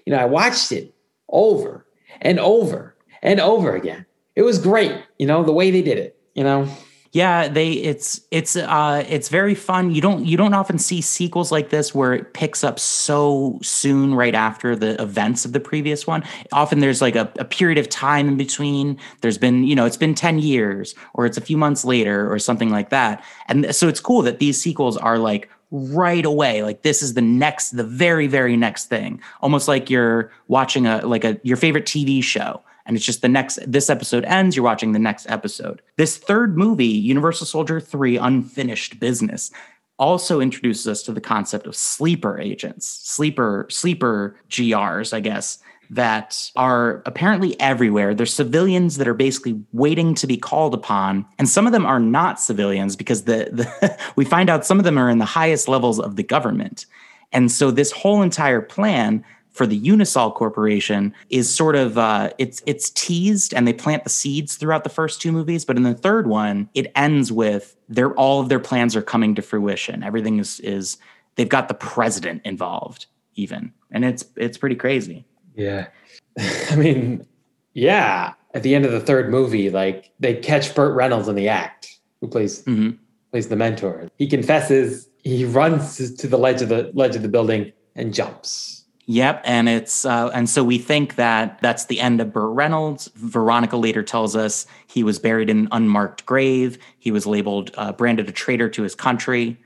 You 0.05 0.13
know, 0.13 0.19
I 0.19 0.25
watched 0.25 0.71
it 0.71 0.93
over 1.29 1.85
and 2.21 2.39
over 2.39 2.95
and 3.21 3.39
over 3.39 3.75
again. 3.75 4.05
It 4.35 4.43
was 4.43 4.59
great, 4.59 4.93
you 5.17 5.27
know, 5.27 5.43
the 5.43 5.51
way 5.53 5.71
they 5.71 5.81
did 5.81 5.97
it, 5.97 6.15
you 6.35 6.43
know. 6.43 6.67
Yeah, 7.13 7.47
they 7.47 7.71
it's 7.71 8.21
it's 8.31 8.55
uh 8.55 9.03
it's 9.07 9.29
very 9.29 9.55
fun. 9.55 9.91
You 9.95 10.01
don't 10.01 10.25
you 10.25 10.37
don't 10.37 10.53
often 10.53 10.77
see 10.77 11.01
sequels 11.01 11.51
like 11.51 11.69
this 11.69 11.95
where 11.95 12.13
it 12.13 12.33
picks 12.33 12.63
up 12.63 12.79
so 12.79 13.57
soon 13.63 14.13
right 14.13 14.35
after 14.35 14.75
the 14.75 15.01
events 15.01 15.43
of 15.43 15.53
the 15.53 15.59
previous 15.59 16.05
one. 16.05 16.23
Often 16.51 16.79
there's 16.79 17.01
like 17.01 17.15
a, 17.15 17.31
a 17.39 17.45
period 17.45 17.77
of 17.79 17.89
time 17.89 18.27
in 18.27 18.37
between. 18.37 18.99
There's 19.21 19.37
been, 19.37 19.63
you 19.63 19.73
know, 19.73 19.85
it's 19.85 19.97
been 19.97 20.13
10 20.15 20.37
years 20.39 20.93
or 21.15 21.25
it's 21.25 21.37
a 21.37 21.41
few 21.41 21.57
months 21.57 21.83
later 21.85 22.31
or 22.31 22.37
something 22.39 22.69
like 22.69 22.89
that. 22.89 23.23
And 23.47 23.73
so 23.73 23.87
it's 23.87 24.01
cool 24.01 24.21
that 24.23 24.39
these 24.39 24.61
sequels 24.61 24.97
are 24.97 25.17
like 25.17 25.49
right 25.71 26.25
away. 26.25 26.63
Like 26.63 26.81
this 26.81 27.01
is 27.01 27.13
the 27.13 27.21
next 27.21 27.71
the 27.71 27.83
very 27.83 28.27
very 28.27 28.57
next 28.57 28.85
thing. 28.85 29.21
Almost 29.41 29.67
like 29.67 29.89
you're 29.89 30.31
watching 30.47 30.87
a 30.87 31.05
like 31.05 31.23
a 31.23 31.39
your 31.43 31.57
favorite 31.57 31.85
TV 31.85 32.23
show 32.23 32.61
and 32.87 32.95
it's 32.95 33.05
just 33.05 33.21
the 33.21 33.29
next 33.29 33.59
this 33.69 33.89
episode 33.89 34.25
ends 34.25 34.55
you're 34.55 34.65
watching 34.65 34.93
the 34.93 34.99
next 34.99 35.29
episode 35.29 35.81
this 35.97 36.17
third 36.17 36.57
movie 36.57 36.85
universal 36.85 37.45
soldier 37.45 37.79
3 37.79 38.17
unfinished 38.17 38.99
business 38.99 39.51
also 39.99 40.39
introduces 40.39 40.87
us 40.87 41.03
to 41.03 41.11
the 41.11 41.21
concept 41.21 41.67
of 41.67 41.75
sleeper 41.75 42.39
agents 42.39 42.87
sleeper 42.87 43.67
sleeper 43.69 44.35
grs 44.49 45.13
i 45.13 45.19
guess 45.19 45.59
that 45.89 46.51
are 46.55 47.01
apparently 47.05 47.59
everywhere. 47.59 48.13
They're 48.13 48.25
civilians 48.25 48.97
that 48.97 49.07
are 49.07 49.13
basically 49.13 49.61
waiting 49.71 50.15
to 50.15 50.27
be 50.27 50.37
called 50.37 50.73
upon. 50.73 51.25
And 51.37 51.47
some 51.47 51.65
of 51.65 51.73
them 51.73 51.85
are 51.85 51.99
not 51.99 52.39
civilians 52.39 52.95
because 52.95 53.23
the, 53.23 53.49
the 53.51 53.97
we 54.15 54.25
find 54.25 54.49
out 54.49 54.65
some 54.65 54.79
of 54.79 54.85
them 54.85 54.97
are 54.97 55.09
in 55.09 55.17
the 55.17 55.25
highest 55.25 55.67
levels 55.67 55.99
of 55.99 56.15
the 56.15 56.23
government. 56.23 56.85
And 57.31 57.51
so 57.51 57.71
this 57.71 57.91
whole 57.91 58.21
entire 58.21 58.61
plan 58.61 59.23
for 59.57 59.65
the 59.65 59.81
Unisol 59.81 60.33
Corporation 60.33 61.13
is 61.29 61.53
sort 61.53 61.75
of 61.75 61.97
uh, 61.97 62.29
it's 62.37 62.61
it's 62.65 62.91
teased 62.91 63.53
and 63.53 63.67
they 63.67 63.73
plant 63.73 64.03
the 64.03 64.09
seeds 64.09 64.55
throughout 64.55 64.83
the 64.83 64.89
first 64.89 65.19
two 65.19 65.31
movies, 65.31 65.65
but 65.65 65.75
in 65.75 65.83
the 65.83 65.95
third 65.95 66.27
one, 66.27 66.69
it 66.75 66.91
ends 66.95 67.31
with 67.31 67.75
their 67.89 68.13
all 68.13 68.39
of 68.39 68.49
their 68.49 68.59
plans 68.59 68.95
are 68.95 69.01
coming 69.01 69.33
to 69.35 69.41
fruition. 69.41 70.03
Everything 70.03 70.37
is 70.37 70.59
is 70.59 70.97
they've 71.35 71.49
got 71.49 71.67
the 71.67 71.73
president 71.73 72.43
involved 72.45 73.07
even, 73.35 73.73
and 73.91 74.05
it's 74.05 74.23
it's 74.35 74.59
pretty 74.59 74.75
crazy. 74.75 75.25
Yeah. 75.57 75.87
I 76.69 76.75
mean, 76.75 77.25
yeah. 77.73 78.33
At 78.53 78.63
the 78.63 78.73
end 78.73 78.85
of 78.85 78.91
the 78.91 79.01
third 79.01 79.29
movie, 79.29 79.69
like 79.69 80.11
they 80.19 80.35
catch 80.35 80.73
Burt 80.73 80.95
Reynolds 80.95 81.27
in 81.27 81.35
the 81.35 81.49
act, 81.49 81.99
who 82.21 82.27
plays 82.27 82.63
hmm 82.63 82.91
plays 83.31 83.49
the 83.49 83.55
mentor. 83.57 84.07
He 84.17 84.27
confesses, 84.27 85.09
he 85.23 85.43
runs 85.43 86.15
to 86.15 86.27
the 86.27 86.37
ledge 86.37 86.61
of 86.61 86.69
the 86.69 86.91
ledge 86.93 87.15
of 87.15 87.23
the 87.23 87.27
building 87.27 87.73
and 87.95 88.13
jumps. 88.13 88.85
Yep, 89.09 89.41
and 89.45 89.69
it's 89.69 90.05
uh, 90.05 90.29
and 90.33 90.49
so 90.49 90.63
we 90.63 90.77
think 90.77 91.15
that 91.15 91.59
that's 91.61 91.85
the 91.85 91.99
end 91.99 92.19
of 92.19 92.33
Burt 92.33 92.53
Reynolds. 92.53 93.09
Veronica 93.15 93.77
later 93.77 94.03
tells 94.03 94.35
us 94.35 94.65
he 94.87 95.03
was 95.03 95.17
buried 95.17 95.49
in 95.49 95.59
an 95.59 95.67
unmarked 95.71 96.25
grave. 96.25 96.77
He 96.99 97.11
was 97.11 97.25
labeled 97.25 97.71
uh, 97.77 97.93
branded 97.93 98.27
a 98.27 98.33
traitor 98.33 98.69
to 98.69 98.83
his 98.83 98.95
country, 98.95 99.57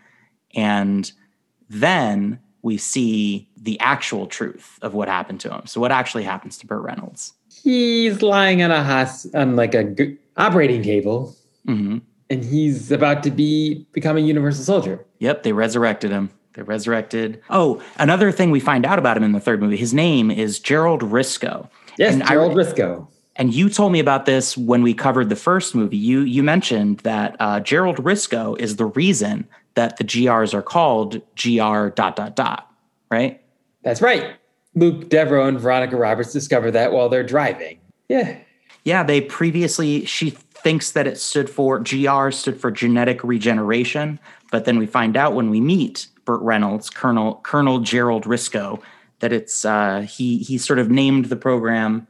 and 0.54 1.12
then 1.70 2.40
we 2.62 2.78
see 2.78 3.50
the 3.62 3.80
actual 3.80 4.26
truth 4.28 4.80
of 4.82 4.94
what 4.94 5.08
happened 5.08 5.40
to 5.42 5.50
him. 5.54 5.62
So 5.68 5.80
what 5.80 5.92
actually 5.92 6.24
happens 6.24 6.58
to 6.58 6.66
Burt 6.68 6.82
Reynolds? 6.82 7.34
He's 7.64 8.22
lying 8.22 8.64
on 8.64 8.72
a 8.72 8.84
hos- 8.84 9.28
on 9.36 9.56
like 9.56 9.74
a 9.76 9.84
g- 9.84 10.18
operating 10.38 10.82
table, 10.84 11.36
hmm 11.66 12.00
and 12.30 12.46
he's 12.46 12.92
about 12.94 13.24
to 13.24 13.30
be 13.32 13.86
become 13.92 14.16
a 14.18 14.22
Universal 14.22 14.64
Soldier. 14.64 15.06
Yep, 15.20 15.44
they 15.44 15.52
resurrected 15.54 16.12
him. 16.12 16.30
They 16.54 16.62
resurrected. 16.64 17.42
Oh, 17.50 17.82
another 18.00 18.32
thing 18.32 18.52
we 18.52 18.60
find 18.62 18.86
out 18.86 18.98
about 19.00 19.18
him 19.18 19.24
in 19.24 19.34
the 19.34 19.40
third 19.42 19.62
movie. 19.62 19.76
His 19.78 19.94
name 19.94 20.32
is 20.32 20.58
Gerald 20.60 21.02
Risco. 21.02 21.70
Yes, 21.98 22.14
And 22.14 22.24
I- 22.24 22.28
Gerald 22.30 22.54
Risco. 22.56 23.08
And 23.36 23.54
you 23.54 23.70
told 23.70 23.92
me 23.94 24.00
about 24.00 24.26
this 24.26 24.58
when 24.58 24.82
we 24.82 24.94
covered 24.94 25.28
the 25.30 25.36
first 25.36 25.76
movie. 25.76 25.98
You 25.98 26.22
you 26.22 26.42
mentioned 26.44 27.00
that 27.00 27.36
uh, 27.40 27.60
Gerald 27.60 27.98
Risco 27.98 28.58
is 28.60 28.76
the 28.78 28.86
reason 28.86 29.48
that 29.76 29.98
the 29.98 30.04
GRs 30.06 30.54
are 30.54 30.62
called 30.62 31.22
GR 31.36 31.88
dot 31.90 32.16
dot 32.16 32.36
dot, 32.36 32.72
right? 33.10 33.41
That's 33.84 34.02
right. 34.02 34.36
Luke 34.76 35.10
Devereaux 35.10 35.48
and 35.48 35.60
Veronica 35.60 35.98
Roberts 35.98 36.32
discover 36.32 36.72
that 36.72 36.92
while 36.92 37.10
they're 37.10 37.24
driving. 37.24 37.80
Yeah. 38.08 38.38
Yeah, 38.84 39.04
they 39.04 39.22
previously 39.22 40.06
she 40.06 40.32
thinks 40.32 40.92
that 40.92 41.08
it 41.08 41.18
stood 41.18 41.50
for 41.50 41.80
GR 41.80 42.32
stood 42.32 42.60
for 42.60 42.72
genetic 42.72 43.24
regeneration, 43.24 44.20
but 44.52 44.66
then 44.66 44.78
we 44.78 44.86
find 44.86 45.18
out 45.18 45.34
when 45.34 45.50
we 45.50 45.60
meet 45.60 46.08
Burt 46.26 46.42
Reynolds, 46.42 46.90
Colonel 46.90 47.36
Colonel 47.44 47.80
Gerald 47.80 48.26
Risco, 48.26 48.82
that 49.20 49.32
it's 49.34 49.66
uh, 49.66 50.02
he 50.02 50.38
he 50.40 50.58
sort 50.58 50.80
of 50.80 50.90
named 50.90 51.26
the 51.26 51.36
program 51.36 52.08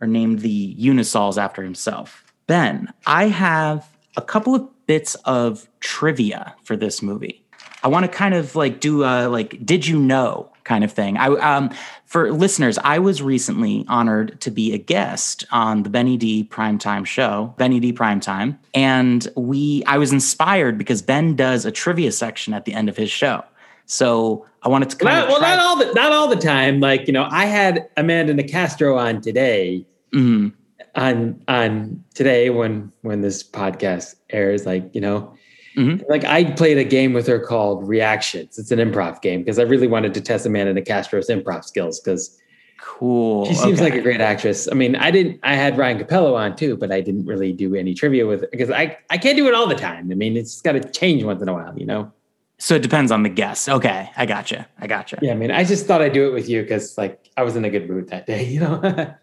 or 0.00 0.06
named 0.06 0.40
the 0.40 0.74
Unisols 0.76 1.36
after 1.36 1.62
himself. 1.62 2.24
Ben, 2.46 2.92
I 3.06 3.28
have 3.28 3.88
a 4.16 4.22
couple 4.22 4.54
of 4.54 4.68
bits 4.86 5.14
of 5.24 5.68
trivia 5.80 6.54
for 6.64 6.76
this 6.76 7.02
movie. 7.02 7.44
I 7.82 7.88
want 7.88 8.04
to 8.04 8.10
kind 8.10 8.34
of 8.34 8.56
like 8.56 8.80
do 8.80 9.04
a 9.04 9.28
like 9.28 9.64
did 9.64 9.86
you 9.86 9.98
know 9.98 10.50
kind 10.70 10.84
of 10.84 10.92
thing. 10.92 11.16
I 11.16 11.26
um 11.26 11.70
for 12.06 12.32
listeners, 12.32 12.78
I 12.84 13.00
was 13.00 13.20
recently 13.22 13.84
honored 13.88 14.40
to 14.42 14.50
be 14.52 14.72
a 14.72 14.78
guest 14.78 15.44
on 15.50 15.82
the 15.82 15.90
Benny 15.90 16.16
D 16.16 16.48
Primetime 16.48 17.04
show, 17.04 17.52
Benny 17.58 17.80
D 17.80 17.92
Primetime, 17.92 18.56
and 18.72 19.26
we 19.36 19.82
I 19.86 19.98
was 19.98 20.12
inspired 20.12 20.78
because 20.78 21.02
Ben 21.02 21.34
does 21.34 21.66
a 21.66 21.72
trivia 21.72 22.12
section 22.12 22.54
at 22.54 22.64
the 22.66 22.72
end 22.72 22.88
of 22.88 22.96
his 22.96 23.10
show. 23.10 23.42
So 23.86 24.46
I 24.62 24.68
wanted 24.68 24.90
to 24.90 25.04
Not, 25.04 25.28
well, 25.28 25.40
not 25.40 25.58
all 25.58 25.76
the 25.76 25.92
not 25.92 26.12
all 26.12 26.28
the 26.28 26.36
time. 26.36 26.78
Like 26.78 27.08
you 27.08 27.12
know, 27.12 27.26
I 27.28 27.46
had 27.46 27.88
Amanda 27.96 28.32
Nicastro 28.32 28.96
on 28.96 29.20
today. 29.20 29.84
Mhm. 30.14 30.52
On 30.94 31.42
on 31.48 32.04
today 32.14 32.50
when 32.50 32.92
when 33.02 33.22
this 33.22 33.42
podcast 33.42 34.14
airs, 34.30 34.66
like 34.66 34.88
you 34.94 35.00
know, 35.00 35.34
Mhm. 35.76 36.02
like 36.08 36.24
I 36.24 36.44
played 36.44 36.78
a 36.78 36.84
game 36.84 37.12
with 37.12 37.26
her 37.28 37.38
called 37.38 37.86
Reactions. 37.86 38.58
It's 38.58 38.70
an 38.70 38.78
improv 38.78 39.22
game 39.22 39.40
because 39.42 39.58
I 39.58 39.62
really 39.62 39.86
wanted 39.86 40.14
to 40.14 40.20
test 40.20 40.44
Amanda 40.46 40.72
Nicastro's 40.74 41.28
improv 41.28 41.64
skills 41.64 42.00
because 42.00 42.36
cool. 42.80 43.46
she 43.46 43.54
seems 43.54 43.80
Okay. 43.80 43.90
like 43.90 43.98
a 43.98 44.02
great 44.02 44.20
actress. 44.20 44.68
I 44.70 44.74
mean, 44.74 44.96
I 44.96 45.10
didn't. 45.10 45.38
I 45.42 45.54
had 45.54 45.78
Ryan 45.78 45.98
Capello 45.98 46.34
on 46.34 46.56
too, 46.56 46.76
but 46.76 46.90
I 46.90 47.00
didn't 47.00 47.26
really 47.26 47.52
do 47.52 47.74
any 47.74 47.94
trivia 47.94 48.26
with 48.26 48.42
it 48.44 48.50
because 48.50 48.70
I 48.70 48.96
I 49.10 49.18
can't 49.18 49.36
do 49.36 49.46
it 49.48 49.54
all 49.54 49.66
the 49.66 49.74
time. 49.74 50.10
I 50.10 50.14
mean, 50.14 50.36
it's 50.36 50.60
got 50.60 50.72
to 50.72 50.80
change 50.80 51.22
once 51.24 51.40
in 51.42 51.48
a 51.48 51.52
while, 51.52 51.78
you 51.78 51.86
know. 51.86 52.10
So 52.58 52.74
it 52.74 52.82
depends 52.82 53.10
on 53.10 53.22
the 53.22 53.30
guest. 53.30 53.68
Okay, 53.70 54.10
I 54.16 54.26
gotcha. 54.26 54.66
I 54.78 54.86
gotcha. 54.86 55.18
Yeah, 55.22 55.32
I 55.32 55.34
mean, 55.34 55.50
I 55.50 55.64
just 55.64 55.86
thought 55.86 56.02
I'd 56.02 56.12
do 56.12 56.28
it 56.28 56.32
with 56.32 56.48
you 56.48 56.60
because 56.62 56.98
like 56.98 57.30
I 57.36 57.42
was 57.42 57.56
in 57.56 57.64
a 57.64 57.70
good 57.70 57.88
mood 57.88 58.08
that 58.08 58.26
day, 58.26 58.44
you 58.54 58.60
know. 58.60 59.14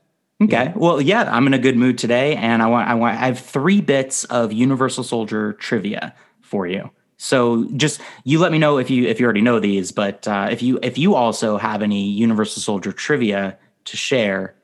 Okay. 0.42 0.72
Well, 0.76 1.02
yeah, 1.02 1.28
I'm 1.32 1.48
in 1.48 1.54
a 1.56 1.60
good 1.60 1.76
mood 1.78 1.98
today, 1.98 2.36
and 2.36 2.62
I 2.62 2.68
want 2.68 2.88
I 2.88 2.94
want 2.94 3.18
I 3.20 3.26
have 3.26 3.40
three 3.40 3.82
bits 3.82 4.24
of 4.26 4.54
Universal 4.54 5.04
Soldier 5.04 5.54
trivia 5.54 6.14
for 6.48 6.66
you. 6.66 6.90
So 7.18 7.66
just 7.76 8.00
you 8.24 8.40
let 8.40 8.52
me 8.52 8.60
know 8.60 8.78
if 8.78 8.90
you 8.90 9.08
if 9.08 9.20
you 9.20 9.26
already 9.26 9.42
know 9.42 9.60
these, 9.60 9.92
but 9.92 10.28
uh, 10.28 10.50
if 10.52 10.62
you 10.62 10.80
if 10.84 10.98
you 10.98 11.16
also 11.16 11.58
have 11.58 11.82
any 11.82 12.10
Universal 12.10 12.62
Soldier 12.62 12.92
trivia 12.92 13.58
to 13.86 13.98
share, 13.98 14.56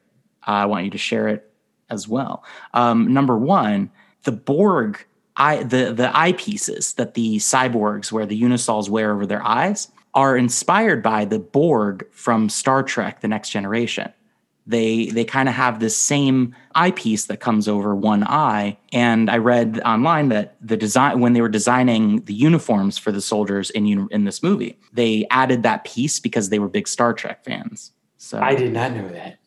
uh, 0.47 0.51
I 0.51 0.65
want 0.65 0.85
you 0.85 0.91
to 0.91 0.97
share 0.97 1.27
it 1.27 1.51
as 1.89 2.07
well. 2.07 2.43
Um, 2.73 3.11
number 3.13 3.37
one, 3.37 3.89
the 4.23 4.31
Borg 4.31 5.05
the 5.35 5.93
the 5.95 6.11
eyepieces 6.13 6.95
that 6.95 7.15
the 7.15 7.37
cyborgs 7.37 8.11
wear, 8.11 8.25
the 8.25 8.39
Unisols 8.39 8.89
wear 8.89 9.13
over 9.13 9.25
their 9.25 9.43
eyes, 9.43 9.91
are 10.13 10.37
inspired 10.37 11.01
by 11.01 11.25
the 11.25 11.39
Borg 11.39 12.05
from 12.11 12.49
Star 12.49 12.83
Trek: 12.83 13.21
The 13.21 13.27
Next 13.27 13.49
Generation 13.49 14.13
they 14.65 15.07
they 15.07 15.25
kind 15.25 15.49
of 15.49 15.55
have 15.55 15.79
this 15.79 15.97
same 15.97 16.55
eyepiece 16.75 17.25
that 17.25 17.39
comes 17.39 17.67
over 17.67 17.95
one 17.95 18.23
eye. 18.23 18.77
And 18.91 19.29
i 19.29 19.37
read 19.37 19.81
online 19.85 20.29
that 20.29 20.55
the 20.61 20.77
design 20.77 21.19
when 21.19 21.33
they 21.33 21.41
were 21.41 21.49
designing 21.49 22.23
the 22.25 22.33
uniforms 22.33 22.97
for 22.97 23.11
the 23.11 23.21
soldiers 23.21 23.69
in 23.71 24.07
in 24.11 24.23
this 24.25 24.41
movie 24.41 24.79
they 24.93 25.25
added 25.29 25.63
that 25.63 25.83
piece 25.83 26.19
because 26.19 26.49
they 26.49 26.59
were 26.59 26.69
big 26.69 26.87
star 26.87 27.13
trek 27.13 27.43
fans. 27.43 27.91
So 28.17 28.39
I 28.39 28.55
did 28.55 28.71
not 28.71 28.93
know 28.93 29.07
that. 29.09 29.39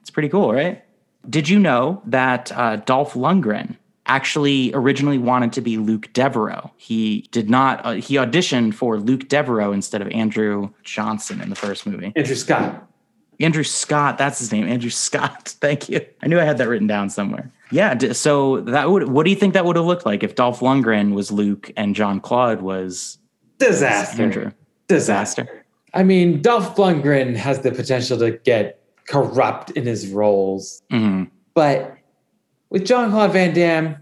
it's 0.00 0.10
pretty 0.10 0.28
cool 0.28 0.52
right? 0.52 0.82
Did 1.28 1.48
you 1.48 1.58
know 1.58 2.02
that 2.06 2.52
uh, 2.52 2.76
dolph 2.76 3.14
lundgren 3.14 3.76
actually 4.06 4.70
originally 4.74 5.16
wanted 5.16 5.52
to 5.54 5.60
be 5.62 5.78
luke 5.78 6.12
devereaux? 6.12 6.70
He 6.76 7.28
did 7.32 7.48
not 7.50 7.84
uh, 7.84 7.92
he 7.92 8.16
auditioned 8.16 8.74
for 8.74 8.98
luke 8.98 9.28
devereaux 9.28 9.72
instead 9.72 10.02
of 10.02 10.08
andrew 10.08 10.70
johnson 10.82 11.40
in 11.40 11.50
the 11.50 11.56
first 11.56 11.86
movie. 11.86 12.12
Andrew 12.14 12.36
Scott. 12.36 12.86
Andrew 13.40 13.64
Scott, 13.64 14.18
that's 14.18 14.38
his 14.38 14.52
name. 14.52 14.66
Andrew 14.66 14.90
Scott. 14.90 15.48
Thank 15.60 15.88
you. 15.88 16.00
I 16.22 16.26
knew 16.28 16.38
I 16.38 16.44
had 16.44 16.58
that 16.58 16.68
written 16.68 16.86
down 16.86 17.10
somewhere. 17.10 17.50
Yeah. 17.70 18.12
So 18.12 18.60
that 18.62 18.90
would. 18.90 19.08
What 19.08 19.24
do 19.24 19.30
you 19.30 19.36
think 19.36 19.54
that 19.54 19.64
would 19.64 19.76
have 19.76 19.84
looked 19.84 20.06
like 20.06 20.22
if 20.22 20.34
Dolph 20.34 20.60
Lundgren 20.60 21.14
was 21.14 21.32
Luke 21.32 21.70
and 21.76 21.94
John 21.94 22.20
Claude 22.20 22.62
was 22.62 23.18
Disaster. 23.58 24.22
Andrew? 24.22 24.50
Disaster. 24.88 25.42
Disaster. 25.44 25.64
I 25.94 26.02
mean, 26.02 26.42
Dolph 26.42 26.74
Lundgren 26.76 27.36
has 27.36 27.60
the 27.60 27.70
potential 27.70 28.18
to 28.18 28.32
get 28.32 28.80
corrupt 29.06 29.70
in 29.72 29.84
his 29.86 30.08
roles, 30.08 30.82
Mhm. 30.90 31.30
but 31.54 31.96
with 32.70 32.84
John 32.86 33.10
Claude 33.10 33.32
Van 33.32 33.54
Damme, 33.54 33.96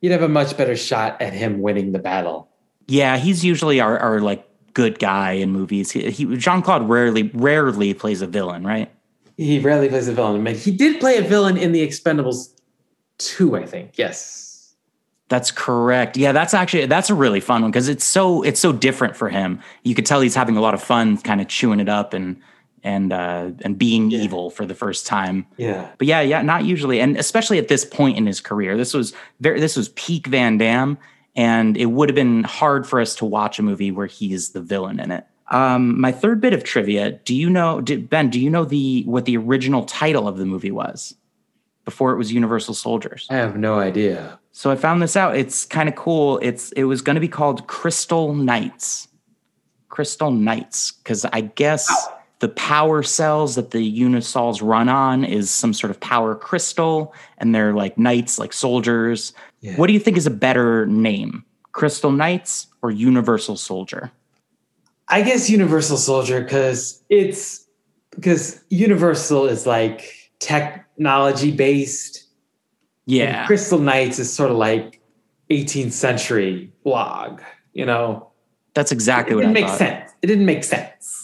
you'd 0.00 0.12
have 0.12 0.22
a 0.22 0.28
much 0.28 0.56
better 0.56 0.76
shot 0.76 1.20
at 1.20 1.32
him 1.32 1.60
winning 1.60 1.92
the 1.92 1.98
battle. 1.98 2.48
Yeah, 2.86 3.16
he's 3.16 3.44
usually 3.44 3.80
our, 3.80 3.98
our 3.98 4.20
like 4.20 4.46
good 4.74 4.98
guy 4.98 5.32
in 5.32 5.50
movies. 5.50 5.90
He, 5.90 6.10
he 6.10 6.36
Jean 6.36 6.62
Claude 6.62 6.88
rarely 6.88 7.30
rarely 7.34 7.94
plays 7.94 8.22
a 8.22 8.26
villain, 8.26 8.64
right? 8.64 8.90
He 9.36 9.58
rarely 9.60 9.88
plays 9.88 10.08
a 10.08 10.12
villain. 10.12 10.44
He 10.54 10.70
did 10.70 11.00
play 11.00 11.16
a 11.16 11.22
villain 11.22 11.56
in 11.56 11.72
The 11.72 11.86
Expendables 11.86 12.52
2, 13.18 13.56
I 13.56 13.64
think. 13.66 13.92
Yes. 13.96 14.74
That's 15.28 15.50
correct. 15.50 16.18
Yeah, 16.18 16.32
that's 16.32 16.52
actually 16.52 16.84
that's 16.86 17.08
a 17.08 17.14
really 17.14 17.40
fun 17.40 17.62
one 17.62 17.70
because 17.70 17.88
it's 17.88 18.04
so 18.04 18.42
it's 18.42 18.60
so 18.60 18.70
different 18.72 19.16
for 19.16 19.30
him. 19.30 19.60
You 19.82 19.94
could 19.94 20.04
tell 20.04 20.20
he's 20.20 20.34
having 20.34 20.58
a 20.58 20.60
lot 20.60 20.74
of 20.74 20.82
fun, 20.82 21.16
kind 21.18 21.40
of 21.40 21.48
chewing 21.48 21.80
it 21.80 21.88
up 21.88 22.12
and 22.12 22.38
and 22.84 23.12
uh, 23.14 23.52
and 23.62 23.78
being 23.78 24.10
Yeah. 24.10 24.18
evil 24.18 24.50
for 24.50 24.66
the 24.66 24.74
first 24.74 25.06
time. 25.06 25.46
Yeah. 25.56 25.88
But 25.96 26.06
yeah, 26.06 26.20
yeah, 26.20 26.42
not 26.42 26.64
usually, 26.66 27.00
and 27.00 27.16
especially 27.16 27.56
at 27.58 27.68
this 27.68 27.82
point 27.84 28.18
in 28.18 28.26
his 28.26 28.40
career, 28.42 28.76
this 28.76 28.92
was 28.92 29.14
very 29.40 29.58
this 29.58 29.74
was 29.74 29.88
peak 29.90 30.26
Van 30.26 30.58
Damme, 30.58 30.98
and 31.34 31.76
it 31.76 31.86
would 31.86 32.08
have 32.08 32.16
been 32.16 32.44
hard 32.44 32.86
for 32.86 33.00
us 33.00 33.14
to 33.16 33.24
watch 33.24 33.58
a 33.58 33.62
movie 33.62 33.90
where 33.90 34.06
he's 34.06 34.50
the 34.50 34.60
villain 34.60 35.00
in 35.00 35.10
it. 35.10 35.26
Um, 35.50 36.00
my 36.00 36.12
third 36.12 36.40
bit 36.40 36.52
of 36.52 36.64
trivia: 36.64 37.12
Do 37.12 37.34
you 37.34 37.50
know, 37.50 37.80
did, 37.80 38.08
Ben? 38.08 38.30
Do 38.30 38.40
you 38.40 38.50
know 38.50 38.64
the 38.64 39.02
what 39.04 39.24
the 39.24 39.36
original 39.36 39.84
title 39.84 40.28
of 40.28 40.38
the 40.38 40.46
movie 40.46 40.70
was 40.70 41.14
before 41.84 42.12
it 42.12 42.16
was 42.16 42.32
Universal 42.32 42.74
Soldiers? 42.74 43.26
I 43.30 43.36
have 43.36 43.56
no 43.56 43.78
idea. 43.78 44.38
So 44.52 44.70
I 44.70 44.76
found 44.76 45.02
this 45.02 45.16
out. 45.16 45.36
It's 45.36 45.64
kind 45.64 45.88
of 45.88 45.94
cool. 45.94 46.38
It's 46.38 46.72
it 46.72 46.84
was 46.84 47.02
going 47.02 47.14
to 47.14 47.20
be 47.20 47.28
called 47.28 47.66
Crystal 47.66 48.34
Knights. 48.34 49.08
Crystal 49.88 50.30
Knights, 50.30 50.92
because 50.92 51.26
I 51.26 51.42
guess 51.42 51.86
the 52.42 52.48
power 52.48 53.04
cells 53.04 53.54
that 53.54 53.70
the 53.70 54.00
Unisols 54.00 54.60
run 54.60 54.88
on 54.88 55.22
is 55.22 55.48
some 55.48 55.72
sort 55.72 55.92
of 55.92 56.00
power 56.00 56.34
crystal, 56.34 57.14
and 57.38 57.54
they're 57.54 57.72
like 57.72 57.96
knights, 57.96 58.36
like 58.36 58.52
soldiers. 58.52 59.32
Yeah. 59.60 59.76
What 59.76 59.86
do 59.86 59.92
you 59.92 60.00
think 60.00 60.16
is 60.16 60.26
a 60.26 60.30
better 60.30 60.84
name, 60.86 61.44
Crystal 61.70 62.10
Knights 62.10 62.66
or 62.82 62.90
Universal 62.90 63.58
Soldier? 63.58 64.10
I 65.06 65.22
guess 65.22 65.48
Universal 65.48 65.98
Soldier 65.98 66.40
because 66.40 67.00
it's 67.08 67.64
because 68.10 68.60
Universal 68.70 69.46
is 69.46 69.64
like 69.64 70.32
technology 70.40 71.52
based. 71.52 72.24
Yeah, 73.06 73.46
Crystal 73.46 73.78
Knights 73.78 74.18
is 74.18 74.32
sort 74.32 74.50
of 74.50 74.56
like 74.56 75.00
18th 75.48 75.92
century 75.92 76.72
blog. 76.82 77.40
You 77.72 77.86
know, 77.86 78.32
that's 78.74 78.90
it 78.90 78.96
exactly 78.96 79.36
what 79.36 79.42
didn't 79.42 79.54
make 79.54 79.68
sense. 79.68 80.10
It 80.22 80.26
didn't 80.26 80.46
make 80.46 80.64
sense. 80.64 81.21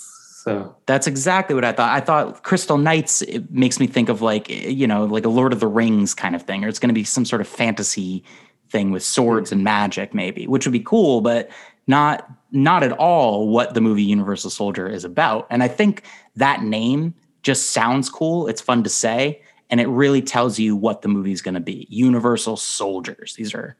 So 0.48 0.76
That's 0.86 1.06
exactly 1.06 1.54
what 1.54 1.64
I 1.64 1.72
thought. 1.72 1.90
I 1.90 2.00
thought 2.00 2.42
Crystal 2.42 2.78
Knights 2.78 3.22
it 3.22 3.50
makes 3.50 3.78
me 3.80 3.86
think 3.86 4.08
of 4.08 4.22
like 4.22 4.48
you 4.48 4.86
know 4.86 5.04
like 5.04 5.24
a 5.24 5.28
Lord 5.28 5.52
of 5.52 5.60
the 5.60 5.66
Rings 5.66 6.14
kind 6.14 6.34
of 6.34 6.42
thing, 6.42 6.64
or 6.64 6.68
it's 6.68 6.78
going 6.78 6.88
to 6.88 6.94
be 6.94 7.04
some 7.04 7.24
sort 7.24 7.40
of 7.40 7.48
fantasy 7.48 8.24
thing 8.70 8.90
with 8.90 9.02
swords 9.02 9.52
and 9.52 9.64
magic, 9.64 10.14
maybe, 10.14 10.46
which 10.46 10.66
would 10.66 10.72
be 10.72 10.80
cool, 10.80 11.20
but 11.20 11.50
not 11.86 12.28
not 12.50 12.82
at 12.82 12.92
all 12.92 13.48
what 13.48 13.74
the 13.74 13.80
movie 13.80 14.02
Universal 14.02 14.50
Soldier 14.50 14.88
is 14.88 15.04
about. 15.04 15.46
And 15.50 15.62
I 15.62 15.68
think 15.68 16.02
that 16.36 16.62
name 16.62 17.14
just 17.42 17.70
sounds 17.70 18.08
cool. 18.08 18.48
It's 18.48 18.60
fun 18.60 18.82
to 18.84 18.90
say, 18.90 19.42
and 19.70 19.80
it 19.80 19.86
really 19.86 20.22
tells 20.22 20.58
you 20.58 20.76
what 20.76 21.02
the 21.02 21.08
movie 21.08 21.32
is 21.32 21.42
going 21.42 21.54
to 21.54 21.60
be. 21.60 21.86
Universal 21.90 22.56
Soldiers. 22.56 23.34
These 23.34 23.54
are 23.54 23.76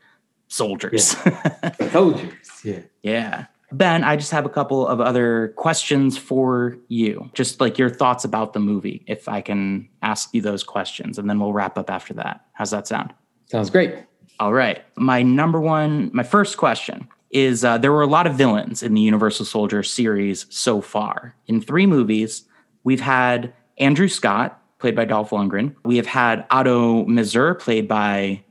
soldiers. 0.49 1.17
soldiers. 1.91 2.33
Yeah. 2.65 2.81
Yeah. 3.03 3.47
Ben, 3.71 4.03
I 4.03 4.17
just 4.17 4.31
have 4.31 4.47
a 4.47 4.49
couple 4.49 4.87
of 4.87 5.01
other 5.01 5.49
questions 5.57 6.17
for 6.17 6.79
you. 6.89 7.31
Just 7.35 7.61
like 7.61 7.79
your 7.79 7.91
thoughts 7.91 8.25
about 8.25 8.55
the 8.55 8.61
movie, 8.61 9.05
if 9.07 9.29
I 9.29 9.43
can 9.43 9.89
ask 10.03 10.33
you 10.33 10.41
those 10.41 10.63
questions, 10.63 11.19
and 11.19 11.29
then 11.29 11.39
we'll 11.39 11.53
wrap 11.53 11.77
up 11.77 11.91
after 11.91 12.15
that. 12.15 12.47
How's 12.53 12.71
that 12.71 12.87
sound? 12.87 13.13
Sounds 13.47 13.69
great. 13.69 13.95
All 14.41 14.53
right. 14.53 14.83
My 14.97 15.23
number 15.23 15.61
one, 15.61 16.11
my 16.15 16.23
first 16.23 16.57
question 16.57 17.09
is 17.31 17.65
uh, 17.65 17.77
there 17.77 17.93
were 17.93 18.03
a 18.03 18.07
lot 18.07 18.27
of 18.27 18.35
villains 18.37 18.83
in 18.83 18.95
the 18.95 19.01
Universal 19.01 19.45
Soldier 19.45 19.83
series 19.83 20.47
so 20.49 20.81
far. 20.81 21.35
In 21.47 21.61
three 21.61 21.87
movies, 21.87 22.45
we've 22.85 23.01
had 23.01 23.53
Andrew 23.77 24.09
Scott, 24.09 24.63
played 24.79 24.97
by 24.97 25.05
Dolph 25.05 25.31
Lundgren. 25.31 25.75
We 25.85 25.97
have 25.97 26.07
had 26.07 26.47
Otto 26.51 27.05
Mazur, 27.05 27.55
played 27.55 27.87
by 27.87 28.45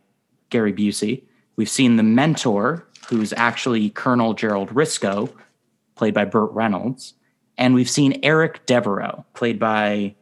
Gary 0.49 0.73
Busey. 0.73 1.23
We've 1.55 1.69
seen 1.69 1.95
the 1.95 2.03
mentor, 2.03 2.86
who's 3.09 3.33
actually 3.33 3.89
Colonel 3.89 4.33
Gerald 4.33 4.69
Risco, 4.69 5.31
played 5.95 6.13
by 6.13 6.25
Burt 6.25 6.51
Reynolds. 6.51 7.13
And 7.57 7.73
we've 7.73 7.89
seen 7.89 8.19
Eric 8.23 8.65
Devereaux, 8.65 9.25
played 9.33 9.59
by 9.59 10.15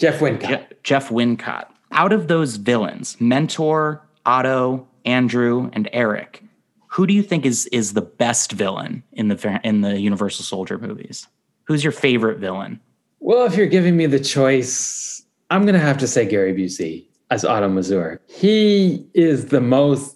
Jeff 0.00 0.18
Wincott. 0.18 0.40
Je- 0.40 0.66
Jeff 0.82 1.10
Wincott. 1.10 1.66
Out 1.92 2.12
of 2.12 2.28
those 2.28 2.56
villains, 2.56 3.16
Mentor, 3.20 4.02
Otto, 4.24 4.86
Andrew, 5.04 5.70
and 5.72 5.88
Eric, 5.92 6.42
who 6.88 7.06
do 7.06 7.14
you 7.14 7.22
think 7.22 7.46
is 7.46 7.66
is 7.66 7.92
the 7.92 8.02
best 8.02 8.52
villain 8.52 9.02
in 9.12 9.28
the 9.28 9.60
in 9.62 9.82
the 9.82 10.00
Universal 10.00 10.44
Soldier 10.44 10.78
movies? 10.78 11.28
Who's 11.64 11.84
your 11.84 11.92
favorite 11.92 12.38
villain? 12.38 12.80
Well, 13.20 13.46
if 13.46 13.56
you're 13.56 13.66
giving 13.66 13.96
me 13.96 14.06
the 14.06 14.20
choice, 14.20 15.22
I'm 15.50 15.62
going 15.62 15.74
to 15.74 15.80
have 15.80 15.98
to 15.98 16.08
say 16.08 16.26
Gary 16.26 16.54
Busey 16.54 17.06
as 17.30 17.44
Otto 17.44 17.68
Mazur. 17.68 18.20
He 18.28 19.06
is 19.14 19.46
the 19.46 19.60
most, 19.60 20.15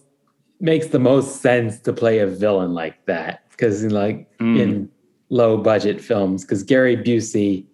makes 0.61 0.88
the 0.88 0.99
most 0.99 1.40
sense 1.40 1.79
to 1.81 1.92
play 1.92 2.18
a 2.18 2.27
villain 2.27 2.75
like 2.75 3.05
that. 3.07 3.44
Because, 3.51 3.85
in 3.85 3.90
like, 3.90 4.27
Mm. 4.38 4.61
in 4.61 4.88
low 5.29 5.57
budget 5.59 6.01
films, 6.01 6.44
because 6.44 6.62
Gary 6.62 6.96
Busey 6.96 7.64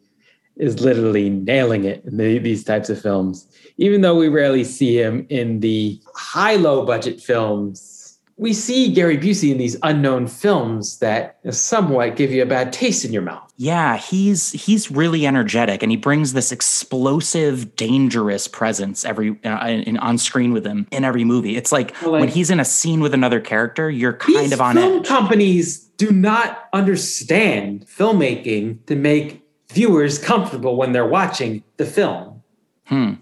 is 0.56 0.80
literally 0.80 1.30
nailing 1.30 1.84
it 1.84 2.02
in 2.04 2.16
the, 2.16 2.38
these 2.38 2.64
types 2.64 2.88
of 2.88 3.00
films. 3.00 3.46
Even 3.76 4.00
though 4.00 4.16
we 4.16 4.28
rarely 4.28 4.64
see 4.64 4.98
him 4.98 5.26
in 5.28 5.60
the 5.60 6.00
high 6.14 6.56
low 6.56 6.84
budget 6.84 7.20
films, 7.20 8.18
we 8.38 8.52
see 8.52 8.90
Gary 8.92 9.16
Busey 9.18 9.50
in 9.50 9.58
these 9.58 9.76
unknown 9.82 10.26
films 10.26 10.98
that 10.98 11.38
somewhat 11.50 12.16
give 12.16 12.30
you 12.32 12.42
a 12.42 12.46
bad 12.46 12.72
taste 12.72 13.04
in 13.04 13.12
your 13.12 13.22
mouth. 13.22 13.45
Yeah, 13.58 13.96
he's 13.96 14.52
he's 14.52 14.90
really 14.90 15.26
energetic, 15.26 15.82
and 15.82 15.90
he 15.90 15.96
brings 15.96 16.34
this 16.34 16.52
explosive, 16.52 17.74
dangerous 17.74 18.48
presence 18.48 19.04
every 19.04 19.38
uh, 19.44 19.66
in, 19.68 19.96
on 19.96 20.18
screen 20.18 20.52
with 20.52 20.66
him 20.66 20.86
in 20.90 21.04
every 21.04 21.24
movie. 21.24 21.56
It's 21.56 21.72
like, 21.72 21.94
Well, 22.02 22.12
like- 22.12 22.20
when 22.20 22.28
he's 22.28 22.50
in 22.50 22.60
a 22.60 22.64
scene 22.66 23.00
with 23.00 23.14
another 23.14 23.40
character, 23.40 23.90
you're 23.90 24.12
kind 24.12 24.52
of 24.52 24.60
on 24.60 24.76
film 24.76 25.00
edge. 25.00 25.06
companies 25.06 25.78
do 25.96 26.10
not 26.12 26.68
understand 26.74 27.86
filmmaking 27.86 28.84
to 28.86 28.94
make 28.96 29.42
viewers 29.72 30.18
comfortable 30.18 30.76
when 30.76 30.92
they're 30.92 31.08
watching 31.08 31.62
the 31.78 31.86
film. 31.86 32.42
Hmm. 32.84 33.14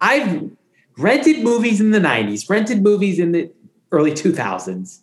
I've 0.00 0.50
rented 0.98 1.44
movies 1.44 1.80
in 1.80 1.90
the 1.90 2.00
90s, 2.00 2.48
rented 2.50 2.82
movies 2.82 3.18
in 3.18 3.32
the 3.32 3.50
early 3.92 4.12
2000s, 4.12 5.00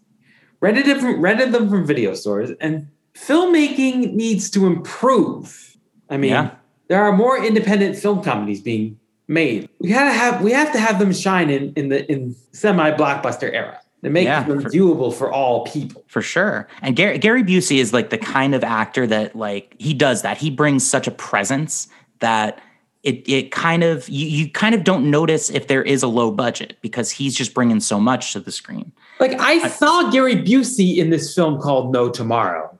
rented 0.61 0.85
them 0.87 0.99
from, 0.99 1.21
rented 1.21 1.51
them 1.51 1.69
from 1.69 1.85
video 1.85 2.15
stores, 2.15 2.51
and 2.59 2.87
filmmaking 3.15 4.13
needs 4.13 4.49
to 4.51 4.65
improve. 4.65 5.75
I 6.09 6.17
mean, 6.17 6.31
Yeah. 6.31 6.51
there 6.87 7.01
are 7.03 7.11
more 7.15 7.43
independent 7.43 7.95
film 7.97 8.21
companies 8.23 8.61
being 8.61 8.97
made. 9.27 9.69
We 9.79 9.89
gotta 9.89 10.11
have 10.11 10.41
we 10.41 10.51
have 10.51 10.71
to 10.73 10.79
have 10.79 10.99
them 10.99 11.13
shine 11.13 11.49
in 11.49 11.73
in 11.75 11.89
the 11.89 12.09
in 12.11 12.35
semi 12.51 12.91
blockbuster 12.91 13.53
era 13.53 13.77
to 14.03 14.09
make 14.09 14.25
Yeah, 14.25 14.43
them 14.43 14.61
for- 14.61 14.69
viewable 14.69 15.13
for 15.13 15.31
all 15.31 15.65
people. 15.65 16.03
For 16.07 16.21
sure. 16.21 16.67
And 16.81 16.95
Gary, 16.95 17.17
Gary 17.17 17.43
Busey 17.43 17.77
is 17.77 17.93
like 17.93 18.09
the 18.09 18.17
kind 18.17 18.55
of 18.55 18.63
actor 18.63 19.05
that 19.07 19.35
like 19.35 19.75
he 19.77 19.93
does 19.93 20.21
that. 20.23 20.37
He 20.37 20.49
brings 20.49 20.89
such 20.89 21.05
a 21.07 21.11
presence 21.11 21.87
that 22.19 22.59
it 23.03 23.23
it 23.29 23.51
kind 23.51 23.83
of 23.83 24.09
you, 24.09 24.25
you 24.25 24.49
kind 24.51 24.73
of 24.73 24.83
don't 24.83 25.09
notice 25.11 25.49
if 25.49 25.67
there 25.67 25.83
is 25.83 26.01
a 26.01 26.07
low 26.07 26.31
budget 26.31 26.77
because 26.81 27.11
he's 27.11 27.35
just 27.35 27.53
bringing 27.53 27.79
so 27.79 27.99
much 27.99 28.33
to 28.33 28.39
the 28.39 28.51
screen. 28.51 28.91
Like 29.19 29.39
I 29.39 29.67
saw 29.67 30.09
Gary 30.09 30.35
Busey 30.37 30.97
in 30.97 31.09
this 31.11 31.35
film 31.35 31.59
called 31.61 31.91
No 31.93 32.09
Tomorrow, 32.09 32.78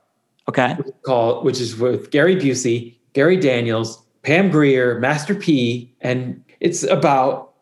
Okay. 0.50 0.76
called 1.02 1.44
which 1.44 1.60
is 1.60 1.76
with 1.78 2.10
Gary 2.10 2.34
Busey, 2.36 2.96
Gary 3.12 3.36
Daniels, 3.36 4.02
Pam 4.22 4.50
Grier, 4.50 4.98
Master 4.98 5.34
P, 5.34 5.92
and 6.00 6.42
it's 6.60 6.82
about 6.82 7.52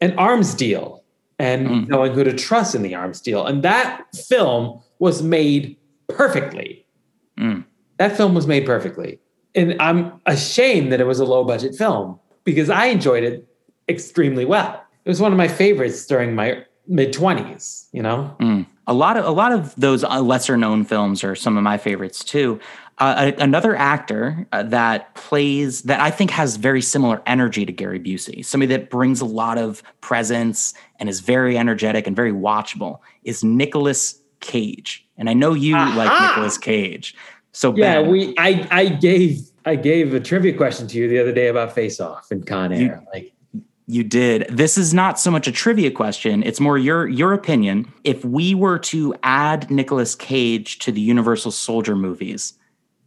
an 0.00 0.14
arms 0.18 0.54
deal 0.54 1.02
and 1.38 1.66
Mm. 1.68 1.88
knowing 1.88 2.12
who 2.14 2.24
to 2.24 2.32
trust 2.32 2.74
in 2.74 2.82
the 2.82 2.94
arms 2.94 3.20
deal. 3.20 3.44
And 3.44 3.62
that 3.62 4.04
film 4.14 4.80
was 4.98 5.22
made 5.22 5.76
perfectly. 6.08 6.86
Mm. 7.38 7.64
That 7.98 8.16
film 8.16 8.34
was 8.34 8.46
made 8.46 8.64
perfectly. 8.64 9.18
And 9.54 9.76
I'm 9.80 10.12
ashamed 10.26 10.92
that 10.92 11.00
it 11.00 11.06
was 11.06 11.18
a 11.20 11.24
low 11.24 11.44
budget 11.44 11.74
film 11.74 12.18
because 12.44 12.70
I 12.70 12.86
enjoyed 12.86 13.24
it 13.24 13.46
extremely 13.88 14.44
well. 14.44 14.82
It 15.04 15.08
was 15.08 15.20
one 15.20 15.32
of 15.32 15.38
my 15.38 15.48
favorites 15.48 16.06
during 16.06 16.34
my 16.34 16.64
mid 16.88 17.12
20s, 17.12 17.88
you 17.92 18.02
know? 18.02 18.34
Mm. 18.40 18.66
A 18.88 18.94
lot 18.94 19.16
of 19.16 19.24
a 19.24 19.30
lot 19.30 19.52
of 19.52 19.74
those 19.76 20.04
uh, 20.04 20.20
lesser 20.20 20.56
known 20.56 20.84
films 20.84 21.24
are 21.24 21.34
some 21.34 21.56
of 21.56 21.62
my 21.62 21.76
favorites 21.78 22.22
too. 22.24 22.60
Uh, 22.98 23.32
a- 23.36 23.42
another 23.42 23.76
actor 23.76 24.46
uh, 24.52 24.62
that 24.62 25.14
plays 25.14 25.82
that 25.82 26.00
I 26.00 26.10
think 26.10 26.30
has 26.30 26.56
very 26.56 26.80
similar 26.80 27.20
energy 27.26 27.66
to 27.66 27.72
Gary 27.72 28.00
Busey, 28.00 28.42
somebody 28.44 28.68
that 28.74 28.88
brings 28.88 29.20
a 29.20 29.26
lot 29.26 29.58
of 29.58 29.82
presence 30.00 30.72
and 30.98 31.08
is 31.08 31.20
very 31.20 31.58
energetic 31.58 32.06
and 32.06 32.16
very 32.16 32.32
watchable, 32.32 33.00
is 33.24 33.44
Nicolas 33.44 34.18
Cage. 34.40 35.06
And 35.18 35.28
I 35.28 35.34
know 35.34 35.52
you 35.52 35.74
like 35.74 36.08
Aha! 36.10 36.28
Nicolas 36.28 36.56
Cage, 36.56 37.14
So 37.52 37.74
yeah, 37.76 38.00
Ben, 38.02 38.10
we 38.10 38.34
I 38.38 38.66
I 38.70 38.88
gave 38.88 39.40
I 39.66 39.74
gave 39.76 40.14
a 40.14 40.20
trivia 40.20 40.54
question 40.56 40.86
to 40.88 40.96
you 40.96 41.08
the 41.08 41.18
other 41.18 41.32
day 41.32 41.48
about 41.48 41.72
Face 41.74 41.98
Off 42.00 42.30
and 42.30 42.46
Con 42.46 42.72
Air. 42.72 42.80
You- 42.80 43.00
like 43.12 43.32
You 43.88 44.02
did. 44.02 44.46
This 44.50 44.76
is 44.76 44.92
not 44.92 45.18
so 45.18 45.30
much 45.30 45.46
a 45.46 45.52
trivia 45.52 45.92
question. 45.92 46.42
It's 46.42 46.58
more 46.58 46.76
your 46.76 47.06
your 47.06 47.32
opinion. 47.32 47.92
If 48.02 48.24
we 48.24 48.54
were 48.54 48.78
to 48.80 49.14
add 49.22 49.70
Nicolas 49.70 50.16
Cage 50.16 50.80
to 50.80 50.90
the 50.90 51.00
Universal 51.00 51.52
Soldier 51.52 51.94
movies, 51.94 52.54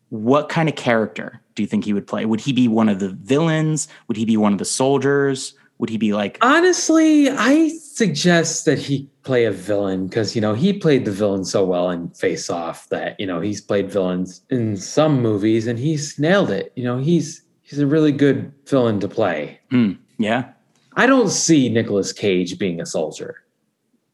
what 0.08 0.48
kind 0.48 0.70
of 0.70 0.76
character 0.76 1.42
do 1.56 1.63
you 1.63 1.68
think 1.68 1.84
he 1.84 1.94
would 1.94 2.08
play? 2.08 2.26
Would 2.26 2.39
he 2.39 2.54
be 2.54 2.70
one 2.70 2.88
of 2.88 3.00
the 3.00 3.10
villains? 3.10 3.89
Would 4.08 4.15
he 4.15 4.24
be 4.24 4.38
one 4.38 4.54
of 4.54 4.60
the 4.60 4.65
soldiers? 4.65 5.54
Would 5.80 5.89
he 5.89 5.98
be 5.98 6.13
like 6.13 6.38
honestly, 6.42 7.30
I 7.30 7.70
suggest 7.70 8.63
that 8.65 8.80
he 8.80 9.10
play 9.24 9.46
a 9.46 9.52
villain 9.52 10.08
because 10.08 10.34
you 10.34 10.42
know 10.42 10.54
he 10.54 10.72
played 10.72 11.04
the 11.04 11.12
villain 11.12 11.44
so 11.44 11.65
well 11.65 11.89
in 11.89 12.10
Face 12.12 12.50
Off 12.50 12.88
that 12.88 13.20
you 13.20 13.26
know 13.26 13.42
he's 13.42 13.60
played 13.60 13.92
villains 13.92 14.42
in 14.50 14.78
some 14.78 15.22
movies 15.22 15.68
and 15.68 15.78
he's 15.78 16.18
nailed 16.18 16.52
it. 16.52 16.72
You 16.76 16.86
know 16.86 17.00
he's 17.00 17.44
he's 17.62 17.80
a 17.80 17.88
really 17.88 18.13
good 18.13 18.54
villain 18.65 19.02
to 19.02 19.10
play. 19.10 19.60
hmm, 19.72 19.94
yeah. 20.18 20.52
I 21.00 21.06
don't 21.08 21.30
see 21.30 21.70
Nicolas 21.70 22.12
Cage 22.14 22.60
being 22.60 22.82
a 22.82 22.86
soldier, 22.86 23.36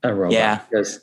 a 0.03 0.13
robot, 0.13 0.33
Yeah. 0.33 0.59
because 0.69 0.99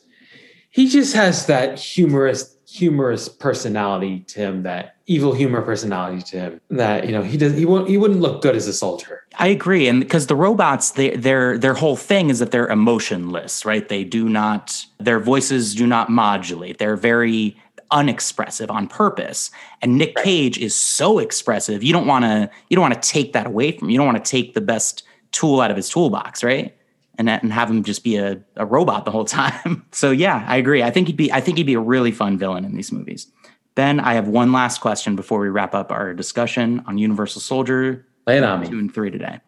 he 0.70 0.88
just 0.88 1.14
has 1.14 1.46
that 1.46 1.78
humorous, 1.78 2.56
humorous 2.68 3.28
personality 3.28 4.20
to 4.28 4.38
him, 4.38 4.62
that 4.62 4.96
evil 5.06 5.34
humor 5.34 5.60
personality 5.60 6.22
to 6.30 6.36
him. 6.38 6.60
That 6.70 7.06
you 7.06 7.12
know 7.12 7.22
he 7.22 7.36
does, 7.36 7.54
he 7.56 7.66
won't, 7.66 7.88
he 7.88 7.98
wouldn't 7.98 8.20
look 8.20 8.42
good 8.42 8.54
as 8.56 8.66
a 8.68 8.72
soldier. 8.72 9.24
I 9.38 9.48
agree, 9.48 9.88
and 9.88 10.00
because 10.00 10.28
the 10.28 10.36
robots, 10.36 10.92
they, 10.92 11.16
their 11.16 11.58
their 11.58 11.74
whole 11.74 11.96
thing 11.96 12.30
is 12.30 12.38
that 12.38 12.50
they're 12.52 12.68
emotionless, 12.68 13.64
right? 13.64 13.86
They 13.88 14.04
do 14.04 14.28
not, 14.28 14.86
their 15.00 15.18
voices 15.20 15.74
do 15.74 15.86
not 15.86 16.08
modulate. 16.10 16.78
They're 16.78 16.96
very 16.96 17.56
unexpressive 17.90 18.70
on 18.70 18.86
purpose. 18.88 19.50
And 19.82 19.98
Nick 19.98 20.16
Cage 20.16 20.56
is 20.58 20.74
so 20.74 21.18
expressive. 21.18 21.82
You 21.82 21.92
don't 21.92 22.06
want 22.06 22.24
to 22.24 22.48
you 22.68 22.76
don't 22.76 22.82
want 22.88 23.02
to 23.02 23.08
take 23.08 23.32
that 23.34 23.46
away 23.46 23.72
from. 23.72 23.88
him. 23.88 23.90
You 23.90 23.98
don't 23.98 24.06
want 24.06 24.24
to 24.24 24.30
take 24.30 24.54
the 24.54 24.62
best 24.62 25.02
tool 25.32 25.60
out 25.60 25.70
of 25.70 25.76
his 25.76 25.88
toolbox, 25.88 26.44
right? 26.44 26.76
And 27.18 27.28
and 27.28 27.52
have 27.52 27.70
him 27.70 27.82
just 27.82 28.04
be 28.04 28.16
a, 28.16 28.40
a 28.56 28.64
robot 28.64 29.04
the 29.04 29.10
whole 29.10 29.24
time. 29.42 29.84
so 29.92 30.10
yeah, 30.10 30.44
I 30.46 30.56
agree. 30.56 30.82
I 30.82 30.90
think 30.90 31.08
he'd 31.08 31.16
be 31.16 31.32
I 31.32 31.40
think 31.40 31.58
he'd 31.58 31.66
be 31.66 31.74
a 31.74 31.80
really 31.80 32.12
fun 32.12 32.38
villain 32.38 32.64
in 32.64 32.74
these 32.74 32.92
movies. 32.92 33.26
Ben, 33.74 34.00
I 34.00 34.14
have 34.14 34.28
one 34.28 34.52
last 34.52 34.80
question 34.80 35.16
before 35.16 35.40
we 35.40 35.48
wrap 35.48 35.74
up 35.74 35.90
our 35.90 36.12
discussion 36.12 36.82
on 36.86 36.98
Universal 36.98 37.40
Soldier 37.40 38.06
Lay 38.26 38.36
it 38.36 38.44
on 38.44 38.64
two 38.64 38.72
me. 38.72 38.78
and 38.78 38.94
three 38.94 39.10
today. 39.10 39.40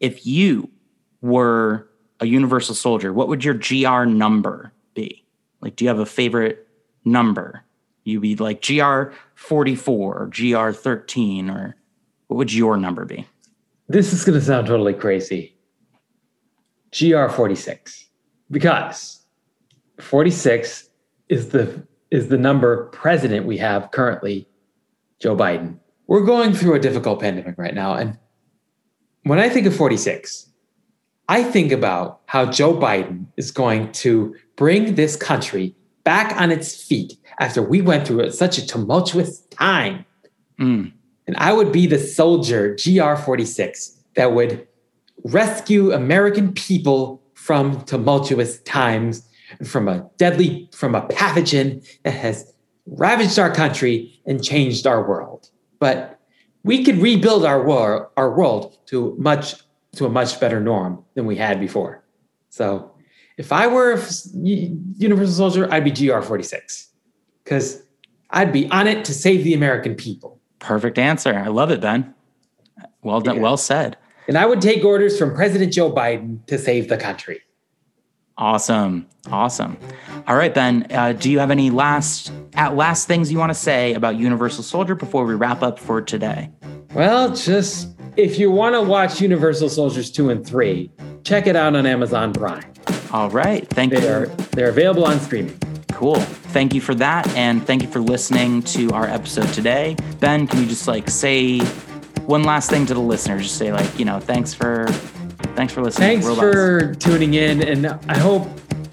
If 0.00 0.26
you 0.26 0.70
were 1.22 1.88
a 2.20 2.26
universal 2.26 2.74
soldier, 2.74 3.12
what 3.12 3.28
would 3.28 3.44
your 3.44 3.54
GR 3.54 4.04
number 4.04 4.72
be? 4.94 5.24
Like, 5.60 5.76
do 5.76 5.84
you 5.84 5.88
have 5.88 5.98
a 5.98 6.06
favorite 6.06 6.68
number? 7.04 7.64
You'd 8.04 8.20
be 8.20 8.36
like 8.36 8.62
GR 8.64 9.12
44 9.34 10.18
or 10.18 10.26
GR 10.26 10.70
13, 10.72 11.50
or 11.50 11.76
what 12.26 12.36
would 12.36 12.52
your 12.52 12.76
number 12.76 13.04
be? 13.04 13.26
This 13.90 14.12
is 14.12 14.22
going 14.22 14.38
to 14.38 14.44
sound 14.44 14.68
totally 14.68 14.94
crazy. 14.94 15.56
GR 16.96 17.26
forty 17.26 17.56
six, 17.56 18.08
because 18.48 19.26
forty 19.98 20.30
six 20.30 20.88
is 21.28 21.48
the 21.48 21.84
is 22.12 22.28
the 22.28 22.38
number 22.38 22.84
president 22.90 23.46
we 23.46 23.58
have 23.58 23.90
currently, 23.90 24.46
Joe 25.18 25.34
Biden. 25.34 25.80
We're 26.06 26.24
going 26.24 26.52
through 26.52 26.74
a 26.74 26.78
difficult 26.78 27.20
pandemic 27.20 27.58
right 27.58 27.74
now, 27.74 27.94
and 27.94 28.16
when 29.24 29.40
I 29.40 29.48
think 29.48 29.66
of 29.66 29.74
forty 29.74 29.96
six, 29.96 30.48
I 31.28 31.42
think 31.42 31.72
about 31.72 32.20
how 32.26 32.46
Joe 32.46 32.72
Biden 32.72 33.26
is 33.36 33.50
going 33.50 33.90
to 34.04 34.36
bring 34.54 34.94
this 34.94 35.16
country 35.16 35.74
back 36.04 36.40
on 36.40 36.52
its 36.52 36.80
feet 36.80 37.14
after 37.40 37.60
we 37.60 37.80
went 37.80 38.06
through 38.06 38.30
such 38.30 38.56
a 38.56 38.64
tumultuous 38.64 39.40
time. 39.46 40.04
Mm, 40.60 40.92
And 41.30 41.36
I 41.36 41.52
would 41.52 41.70
be 41.70 41.86
the 41.86 41.96
soldier, 41.96 42.74
GR 42.74 43.14
46, 43.14 43.96
that 44.16 44.32
would 44.32 44.66
rescue 45.22 45.92
American 45.92 46.52
people 46.52 47.22
from 47.34 47.84
tumultuous 47.84 48.58
times, 48.62 49.24
and 49.60 49.68
from 49.68 49.86
a 49.86 50.10
deadly, 50.16 50.68
from 50.72 50.96
a 50.96 51.02
pathogen 51.02 51.88
that 52.02 52.14
has 52.14 52.52
ravaged 52.86 53.38
our 53.38 53.54
country 53.54 54.20
and 54.26 54.42
changed 54.42 54.88
our 54.88 55.08
world. 55.08 55.50
But 55.78 56.18
we 56.64 56.82
could 56.82 56.98
rebuild 56.98 57.44
our 57.44 57.64
world, 57.64 58.08
our 58.16 58.36
world 58.36 58.76
to 58.86 59.14
much 59.16 59.54
to 59.94 60.06
a 60.06 60.10
much 60.10 60.40
better 60.40 60.58
norm 60.58 61.04
than 61.14 61.26
we 61.26 61.36
had 61.36 61.60
before. 61.60 62.02
So 62.48 62.90
if 63.36 63.52
I 63.52 63.68
were 63.68 63.92
a 63.92 64.02
Universal 64.34 65.34
Soldier, 65.34 65.72
I'd 65.72 65.84
be 65.84 65.92
GR 65.92 66.22
46 66.22 66.88
because 67.44 67.84
I'd 68.30 68.52
be 68.52 68.68
on 68.72 68.88
it 68.88 69.04
to 69.04 69.14
save 69.14 69.44
the 69.44 69.54
American 69.54 69.94
people. 69.94 70.39
Perfect 70.60 70.98
answer. 70.98 71.34
I 71.34 71.48
love 71.48 71.70
it, 71.70 71.80
Ben. 71.80 72.14
Well 73.02 73.20
done. 73.20 73.36
Yeah. 73.36 73.42
Well 73.42 73.56
said. 73.56 73.96
And 74.28 74.38
I 74.38 74.46
would 74.46 74.60
take 74.60 74.84
orders 74.84 75.18
from 75.18 75.34
President 75.34 75.72
Joe 75.72 75.92
Biden 75.92 76.46
to 76.46 76.56
save 76.56 76.88
the 76.88 76.96
country. 76.96 77.40
Awesome. 78.38 79.06
Awesome. 79.30 79.76
All 80.26 80.36
right, 80.36 80.54
Ben. 80.54 80.86
Uh, 80.90 81.12
do 81.12 81.30
you 81.30 81.38
have 81.40 81.50
any 81.50 81.70
last 81.70 82.32
at 82.54 82.74
last 82.76 83.06
things 83.06 83.30
you 83.30 83.38
want 83.38 83.50
to 83.50 83.58
say 83.58 83.92
about 83.94 84.16
Universal 84.16 84.64
Soldier 84.64 84.94
before 84.94 85.24
we 85.24 85.34
wrap 85.34 85.62
up 85.62 85.78
for 85.78 86.00
today? 86.00 86.50
Well, 86.94 87.34
just 87.34 87.88
if 88.16 88.38
you 88.38 88.50
want 88.50 88.74
to 88.74 88.80
watch 88.82 89.20
Universal 89.20 89.68
Soldiers 89.68 90.10
2 90.10 90.30
and 90.30 90.46
3, 90.46 90.90
check 91.22 91.46
it 91.46 91.56
out 91.56 91.76
on 91.76 91.84
Amazon 91.86 92.32
Prime. 92.32 92.64
All 93.12 93.30
right. 93.30 93.68
Thank 93.68 93.92
you. 93.92 94.00
They're 94.00 94.26
they're 94.52 94.70
available 94.70 95.04
on 95.04 95.20
streaming. 95.20 95.58
Cool. 96.00 96.18
Thank 96.18 96.72
you 96.72 96.80
for 96.80 96.94
that. 96.94 97.28
And 97.36 97.66
thank 97.66 97.82
you 97.82 97.88
for 97.88 98.00
listening 98.00 98.62
to 98.62 98.90
our 98.92 99.06
episode 99.06 99.52
today. 99.52 99.96
Ben, 100.18 100.46
can 100.46 100.60
you 100.60 100.66
just 100.66 100.88
like 100.88 101.10
say 101.10 101.58
one 102.24 102.42
last 102.42 102.70
thing 102.70 102.86
to 102.86 102.94
the 102.94 103.00
listeners? 103.00 103.42
Just 103.42 103.58
say 103.58 103.70
like, 103.70 103.98
you 103.98 104.06
know, 104.06 104.18
thanks 104.18 104.54
for 104.54 104.86
thanks 105.56 105.74
for 105.74 105.82
listening. 105.82 106.22
Thanks 106.22 106.38
for 106.38 106.94
tuning 106.94 107.34
in 107.34 107.62
and 107.62 107.86
I 108.08 108.16
hope 108.16 108.48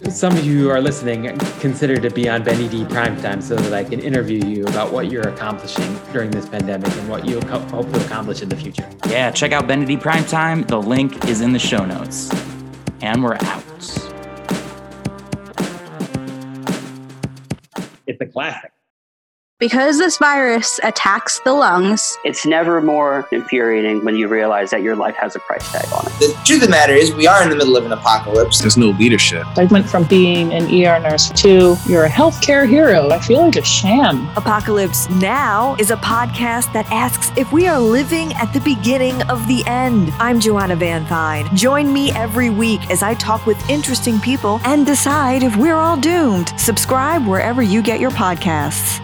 some 0.09 0.35
of 0.35 0.45
you 0.45 0.59
who 0.59 0.69
are 0.69 0.81
listening 0.81 1.37
consider 1.61 1.95
to 1.95 2.09
be 2.09 2.27
on 2.27 2.43
Benny 2.43 2.67
D 2.67 2.83
Primetime 2.83 3.41
so 3.41 3.55
that 3.55 3.71
I 3.71 3.85
can 3.85 4.01
interview 4.01 4.45
you 4.45 4.65
about 4.65 4.91
what 4.91 5.09
you're 5.09 5.29
accomplishing 5.29 5.97
during 6.11 6.29
this 6.29 6.45
pandemic 6.45 6.91
and 6.91 7.07
what 7.07 7.25
you 7.25 7.39
hope 7.39 7.89
to 7.89 8.05
accomplish 8.05 8.41
in 8.41 8.49
the 8.49 8.57
future. 8.57 8.85
Yeah, 9.07 9.31
check 9.31 9.53
out 9.53 9.65
Benny 9.65 9.85
D 9.85 9.95
Primetime. 9.95 10.67
The 10.67 10.81
link 10.81 11.29
is 11.29 11.39
in 11.39 11.53
the 11.53 11.59
show 11.59 11.85
notes. 11.85 12.29
And 12.99 13.23
we're 13.23 13.35
out. 13.35 13.66
It's 18.07 18.21
a 18.21 18.25
classic. 18.25 18.71
Because 19.59 19.97
this 19.97 20.19
virus 20.19 20.79
attacks 20.83 21.39
the 21.39 21.51
lungs, 21.51 22.15
It's 22.23 22.45
never 22.45 22.79
more 22.79 23.27
infuriating 23.31 24.05
when 24.05 24.15
you 24.15 24.27
realize 24.27 24.69
that 24.69 24.83
your 24.83 24.95
life 24.95 25.15
has 25.15 25.35
a 25.35 25.39
price 25.39 25.67
tag 25.71 25.91
on 25.91 26.05
it. 26.05 26.19
The 26.19 26.39
truth 26.45 26.61
of 26.61 26.67
the 26.67 26.71
matter 26.71 26.93
is, 26.93 27.11
we 27.15 27.25
are 27.25 27.41
in 27.41 27.49
the 27.49 27.55
middle 27.55 27.75
of 27.75 27.83
an 27.83 27.91
apocalypse. 27.91 28.59
There's 28.59 28.77
no 28.77 28.89
leadership. 28.89 29.47
I 29.57 29.63
went 29.63 29.89
from 29.89 30.03
being 30.03 30.53
an 30.53 30.65
ER 30.65 30.99
nurse 30.99 31.31
to 31.41 31.75
you're 31.89 32.05
a 32.05 32.09
healthcare 32.09 32.69
hero. 32.69 33.09
I 33.09 33.19
feel 33.19 33.41
like 33.41 33.55
a 33.55 33.63
sham. 33.63 34.27
Apocalypse 34.37 35.09
Now 35.09 35.75
is 35.79 35.89
a 35.89 35.97
podcast 35.97 36.71
that 36.73 36.85
asks 36.91 37.31
if 37.35 37.51
we 37.51 37.65
are 37.65 37.79
living 37.79 38.33
at 38.33 38.53
the 38.53 38.59
beginning 38.59 39.19
of 39.23 39.47
the 39.47 39.63
end. 39.65 40.11
I'm 40.19 40.39
Joanna 40.39 40.75
Van 40.75 41.03
Fine. 41.07 41.55
Join 41.55 41.91
me 41.91 42.11
every 42.11 42.51
week 42.51 42.91
as 42.91 43.01
I 43.01 43.15
talk 43.15 43.47
with 43.47 43.57
interesting 43.71 44.19
people 44.19 44.59
and 44.65 44.85
decide 44.85 45.41
if 45.41 45.55
we're 45.55 45.73
all 45.73 45.97
doomed. 45.97 46.53
Subscribe 46.59 47.25
wherever 47.25 47.63
you 47.63 47.81
get 47.81 47.99
your 47.99 48.11
podcasts. 48.11 49.01